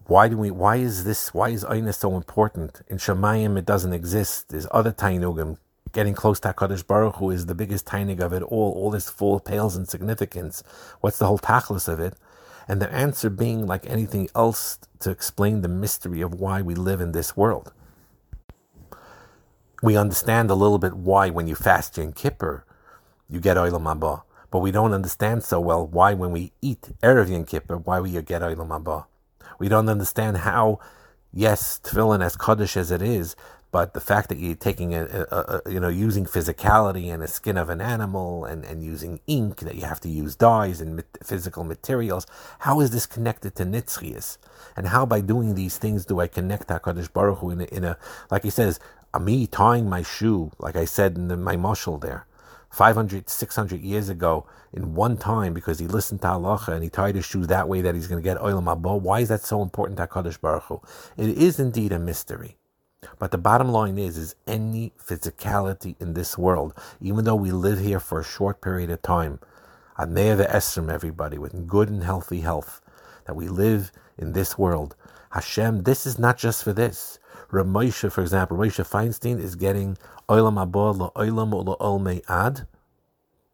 why 0.06 0.28
do 0.28 0.38
we 0.38 0.52
why 0.52 0.78
is 0.78 1.04
this 1.04 1.34
why 1.34 1.50
is 1.50 1.66
Aina 1.70 1.94
so 1.94 2.16
important? 2.16 2.82
In 2.88 2.98
Shemayim 2.98 3.58
it 3.58 3.66
doesn't 3.66 3.94
exist. 3.94 4.50
There's 4.50 4.68
other 4.72 4.92
Tainugim 4.92 5.58
getting 5.94 6.16
close 6.16 6.40
to 6.42 6.50
HaKadosh 6.50 6.86
Baruch 6.86 7.16
Hu 7.16 7.30
is 7.30 7.46
the 7.46 7.56
biggest 7.56 7.86
tainig 7.86 8.20
of 8.20 8.34
it 8.34 8.44
all. 8.44 8.74
All 8.74 8.92
this 8.92 9.10
full 9.10 9.40
pales 9.40 9.78
in 9.78 9.86
significance. 9.86 10.64
What's 11.00 11.20
the 11.20 11.28
whole 11.28 11.40
tachlis 11.40 11.88
of 11.88 12.00
it? 12.00 12.16
And 12.68 12.82
the 12.82 12.92
answer 12.92 13.30
being 13.30 13.68
like 13.68 13.90
anything 13.90 14.30
else 14.36 14.80
to 15.00 15.12
explain 15.12 15.62
the 15.62 15.68
mystery 15.68 16.22
of 16.22 16.34
why 16.34 16.62
we 16.62 16.76
live 16.76 17.00
in 17.00 17.12
this 17.12 17.38
world. 17.38 17.72
We 19.82 19.98
understand 19.98 20.50
a 20.50 20.56
little 20.56 20.80
bit 20.80 20.94
why 20.94 21.30
when 21.30 21.48
you 21.48 21.56
fast 21.56 21.98
Yom 21.98 22.14
Kippur, 22.14 22.66
you 23.30 23.40
get 23.40 23.58
Olam 23.58 23.84
Haba. 23.84 24.24
But 24.50 24.60
we 24.60 24.72
don't 24.72 24.94
understand 24.94 25.44
so 25.44 25.60
well 25.60 25.86
why 25.86 26.14
when 26.14 26.32
we 26.32 26.54
eat 26.62 26.90
Erev 27.02 27.30
Yom 27.30 27.44
Kippur, 27.46 27.78
why 27.78 28.00
we 28.00 28.12
get 28.12 28.42
Olam 28.42 28.70
Haba. 28.70 29.06
We 29.60 29.68
don't 29.68 29.90
understand 29.90 30.38
how, 30.38 30.80
yes, 31.34 31.80
tefillin 31.84 32.24
as 32.24 32.38
kaddish 32.38 32.78
as 32.78 32.92
it 32.92 33.02
is, 33.02 33.36
but 33.74 33.96
the 33.96 34.00
fact 34.00 34.30
that 34.30 34.38
you're 34.38 34.54
taking 34.54 34.94
a, 34.94 35.04
a, 35.04 35.62
a, 35.66 35.72
you 35.72 35.80
know 35.80 35.90
using 35.90 36.26
physicality 36.26 37.12
and 37.12 37.24
a 37.24 37.28
skin 37.28 37.58
of 37.58 37.70
an 37.70 37.82
animal 37.82 38.46
and, 38.46 38.64
and 38.64 38.84
using 38.84 39.20
ink 39.26 39.62
that 39.62 39.76
you 39.76 39.82
have 39.82 40.00
to 40.00 40.08
use 40.08 40.36
dyes 40.36 40.80
and 40.80 41.04
physical 41.24 41.64
materials 41.66 42.26
how 42.60 42.80
is 42.80 42.92
this 42.92 43.06
connected 43.06 43.56
to 43.56 43.66
nitzchias 43.66 44.38
and 44.78 44.88
how 44.88 45.06
by 45.06 45.20
doing 45.20 45.56
these 45.56 45.78
things 45.78 46.06
do 46.06 46.20
I 46.20 46.28
connect 46.28 46.68
Hakadosh 46.68 47.12
Baruch 47.12 47.40
Hu 47.40 47.50
in 47.50 47.62
a, 47.62 47.66
in 47.66 47.84
a 47.84 47.98
like 48.30 48.44
he 48.44 48.52
says 48.52 48.80
uh, 49.14 49.20
me 49.20 49.48
tying 49.48 49.90
my 49.90 50.04
shoe 50.04 50.52
like 50.60 50.76
I 50.76 50.86
said 50.86 51.18
in 51.18 51.28
the, 51.28 51.36
my 51.36 51.58
mushal 51.58 52.00
there 52.00 52.28
500 52.70 53.28
600 53.28 53.82
years 53.82 54.08
ago 54.08 54.46
in 54.72 54.94
one 54.94 55.18
time 55.18 55.52
because 55.54 55.80
he 55.80 55.88
listened 55.88 56.22
to 56.22 56.28
halacha 56.28 56.70
and 56.70 56.84
he 56.84 56.90
tied 56.90 57.16
his 57.16 57.26
shoe 57.26 57.48
that 57.48 57.68
way 57.68 57.82
that 57.82 57.96
he's 57.96 58.08
going 58.08 58.22
to 58.22 58.30
get 58.30 58.40
oil 58.40 58.62
mabo 58.62 59.02
why 59.02 59.20
is 59.22 59.30
that 59.30 59.42
so 59.42 59.64
important 59.64 59.98
to 59.98 60.06
Hakadosh 60.06 60.40
Baruch 60.40 60.64
Hu? 60.66 60.82
It 61.18 61.30
is 61.38 61.60
indeed 61.60 61.92
a 61.92 61.98
mystery 61.98 62.58
but 63.20 63.32
the 63.32 63.38
bottom 63.38 63.70
line 63.70 63.98
is, 63.98 64.18
is 64.18 64.36
any 64.48 64.94
physicality 64.98 65.96
in 66.00 66.14
this 66.14 66.38
world, 66.38 66.74
even 67.02 67.26
though 67.26 67.36
we 67.36 67.52
live 67.52 67.80
here 67.80 68.00
for 68.00 68.20
a 68.20 68.24
short 68.24 68.62
period 68.62 68.90
of 68.90 69.02
time, 69.02 69.40
Adnea 69.98 70.50
Esrim, 70.50 70.92
everybody, 70.92 71.38
with 71.38 71.68
good 71.68 71.90
and 71.90 72.04
healthy 72.04 72.42
health, 72.42 72.82
that 73.26 73.36
we 73.36 73.48
live 73.48 73.92
in 74.18 74.34
this 74.34 74.58
world. 74.58 74.96
Hashem, 75.32 75.84
this 75.84 76.06
is 76.06 76.20
not 76.20 76.38
just 76.38 76.64
for 76.64 76.74
this. 76.74 77.20
Ramosha, 77.52 78.12
for 78.12 78.22
example, 78.22 78.58
Ramosha 78.58 78.88
Feinstein 78.88 79.40
is 79.40 79.56
getting 79.56 79.98
Olam 80.28 80.62
Abba 80.62 80.94
La'olam 80.94 81.66
La'ol 81.66 82.02
Me'ad. 82.02 82.68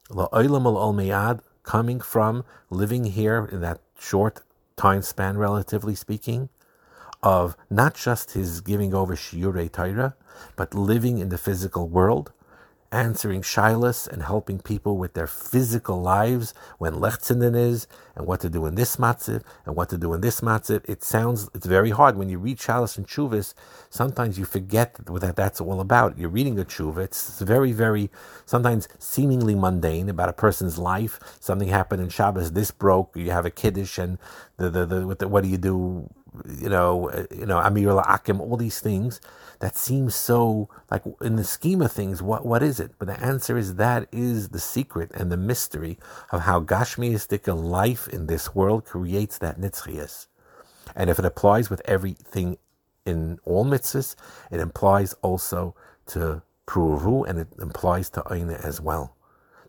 La'olam 0.09 0.63
La'ol 0.63 0.95
Me'ad, 0.95 1.41
coming 1.63 1.99
from 1.99 2.45
living 2.69 3.03
here 3.03 3.47
in 3.51 3.61
that 3.61 3.79
short 3.99 4.41
time 4.77 5.01
span, 5.01 5.37
relatively 5.37 5.95
speaking, 5.95 6.49
of 7.21 7.57
not 7.69 7.95
just 7.95 8.31
his 8.31 8.61
giving 8.61 8.93
over 8.93 9.15
Shiurei 9.15 9.71
Torah, 9.71 10.15
but 10.55 10.73
living 10.73 11.17
in 11.17 11.29
the 11.29 11.37
physical 11.37 11.87
world, 11.87 12.31
answering 12.91 13.41
shilas 13.41 14.07
and 14.07 14.23
helping 14.23 14.59
people 14.59 14.97
with 14.97 15.13
their 15.13 15.27
physical 15.27 16.01
lives 16.01 16.53
when 16.79 16.93
lechtzinen 16.93 17.55
is, 17.55 17.87
and 18.15 18.25
what 18.25 18.39
to 18.41 18.49
do 18.49 18.65
in 18.65 18.75
this 18.75 18.95
matziv, 18.95 19.43
and 19.65 19.75
what 19.75 19.89
to 19.89 19.97
do 19.97 20.13
in 20.13 20.21
this 20.21 20.41
matziv. 20.41 20.81
It 20.89 21.03
sounds, 21.03 21.49
it's 21.53 21.65
very 21.65 21.91
hard. 21.91 22.17
When 22.17 22.29
you 22.29 22.39
read 22.39 22.57
shilas 22.57 22.97
and 22.97 23.07
chuvas, 23.07 23.53
sometimes 23.89 24.39
you 24.39 24.45
forget 24.45 24.95
that 25.05 25.35
that's 25.35 25.61
all 25.61 25.79
about. 25.79 26.17
You're 26.17 26.29
reading 26.29 26.59
a 26.59 26.65
tshuva, 26.65 26.99
it's 26.99 27.39
very, 27.41 27.71
very, 27.71 28.09
sometimes 28.45 28.87
seemingly 28.97 29.55
mundane 29.55 30.09
about 30.09 30.29
a 30.29 30.33
person's 30.33 30.77
life. 30.77 31.19
Something 31.39 31.67
happened 31.67 32.01
in 32.01 32.09
Shabbos, 32.09 32.53
this 32.53 32.71
broke, 32.71 33.15
you 33.15 33.31
have 33.31 33.45
a 33.45 33.51
kiddush, 33.51 33.97
and 33.97 34.17
the, 34.57 34.69
the, 34.69 34.85
the 34.85 35.27
what 35.27 35.43
do 35.43 35.49
you 35.49 35.57
do 35.57 36.09
you 36.59 36.69
know, 36.69 37.11
you 37.31 37.45
know, 37.45 37.59
Amir 37.59 37.97
Akim, 37.97 38.41
all 38.41 38.57
these 38.57 38.79
things 38.79 39.19
that 39.59 39.75
seem 39.75 40.09
so 40.09 40.69
like 40.89 41.03
in 41.21 41.35
the 41.35 41.43
scheme 41.43 41.81
of 41.81 41.91
things, 41.91 42.21
what 42.21 42.45
what 42.45 42.63
is 42.63 42.79
it? 42.79 42.91
But 42.97 43.07
the 43.07 43.19
answer 43.19 43.57
is 43.57 43.75
that 43.75 44.07
is 44.11 44.49
the 44.49 44.59
secret 44.59 45.11
and 45.13 45.31
the 45.31 45.37
mystery 45.37 45.97
of 46.31 46.41
how 46.41 46.61
Gashmiistic 46.61 47.47
life 47.47 48.07
in 48.07 48.27
this 48.27 48.55
world 48.55 48.85
creates 48.85 49.37
that 49.39 49.59
nitzchias. 49.59 50.27
And 50.95 51.09
if 51.09 51.19
it 51.19 51.25
applies 51.25 51.69
with 51.69 51.81
everything 51.85 52.57
in 53.05 53.39
all 53.45 53.65
mitzvahs, 53.65 54.15
it 54.51 54.59
implies 54.59 55.13
also 55.21 55.75
to 56.07 56.41
pruvu 56.67 57.27
and 57.27 57.39
it 57.39 57.47
implies 57.59 58.09
to 58.11 58.23
aina 58.31 58.59
as 58.63 58.79
well. 58.79 59.15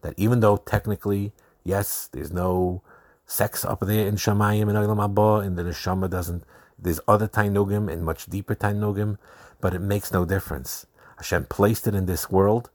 That 0.03 0.15
even 0.17 0.41
though 0.41 0.57
technically, 0.57 1.33
yes, 1.65 2.09
there's 2.13 2.33
no 2.33 2.83
sex 3.31 3.65
up 3.65 3.81
there 3.81 4.09
in 4.09 4.17
Shamayim 4.17 4.69
and 4.69 4.73
Olam 4.73 5.03
Abba, 5.03 5.47
and 5.47 5.57
the 5.57 5.63
Neshama 5.63 6.11
doesn't, 6.11 6.43
there's 6.77 7.01
other 7.07 7.29
Tainugim 7.29 7.91
and 7.91 8.05
much 8.05 8.27
deeper 8.27 8.57
Tainugim, 8.57 9.19
but 9.61 9.73
it 9.73 9.81
makes 9.81 10.13
no 10.13 10.25
difference. 10.25 10.87
Hashem 11.17 11.45
placed 11.45 11.87
it 11.87 11.95
in 11.95 12.07
this 12.07 12.29
world, 12.29 12.71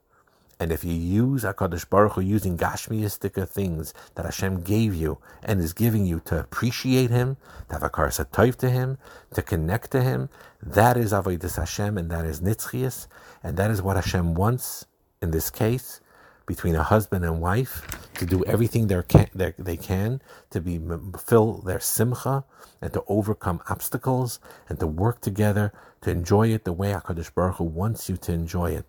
and 0.58 0.72
if 0.72 0.86
you 0.86 0.94
use 0.94 1.44
HaKadosh 1.44 1.90
Baruch 1.90 2.14
Hu 2.14 2.22
using 2.22 2.58
Gashmiyistika 2.58 3.50
things 3.50 3.94
that 4.16 4.24
Hashem 4.24 4.62
gave 4.62 4.96
you 4.96 5.18
and 5.44 5.60
is 5.60 5.74
giving 5.74 6.06
you 6.06 6.22
to 6.22 6.40
appreciate 6.40 7.10
Him, 7.10 7.36
to 7.68 7.74
have 7.74 7.84
a 7.84 7.90
karsatoiv 7.90 8.56
to 8.58 8.70
Him, 8.70 8.98
to 9.34 9.42
connect 9.42 9.92
to 9.92 10.02
Him, 10.02 10.30
that 10.64 10.96
is 10.96 11.12
Avodah 11.12 11.54
Hashem 11.54 11.98
and 11.98 12.10
that 12.10 12.24
is 12.24 12.40
Nitzchias, 12.40 13.08
and 13.44 13.58
that 13.58 13.72
is 13.72 13.82
what 13.82 13.98
Hashem 13.98 14.34
wants 14.36 14.86
in 15.22 15.32
this 15.32 15.50
case 15.50 16.00
between 16.46 16.76
a 16.76 16.84
husband 16.84 17.26
and 17.26 17.42
wife 17.42 17.86
to 18.16 18.26
do 18.26 18.44
everything 18.46 18.88
can, 19.04 19.30
they 19.58 19.78
can 19.78 20.22
to 20.52 20.62
be 20.62 20.80
fill 21.20 21.62
their 21.62 21.80
simcha 21.80 22.44
and 22.82 22.94
to 22.94 23.04
overcome 23.08 23.62
obstacles 23.70 24.40
and 24.70 24.80
to 24.80 24.88
work 24.88 25.22
together 25.22 25.74
to 26.02 26.12
enjoy 26.12 26.50
it 26.50 26.64
the 26.66 26.74
way 26.74 26.92
Hakadosh 26.92 27.34
Baruch 27.34 27.56
Hu 27.56 27.64
wants 27.64 28.10
you 28.10 28.18
to 28.18 28.32
enjoy 28.32 28.72
it, 28.72 28.86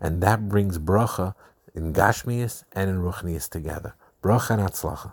and 0.00 0.22
that 0.22 0.48
brings 0.48 0.78
bracha 0.78 1.34
in 1.74 1.92
Gashmias 1.92 2.64
and 2.72 2.90
in 2.90 2.98
Ruchnias 2.98 3.48
together. 3.48 3.94
Bracha 4.22 4.50
and 4.50 4.68
Atzlacha. 4.68 5.12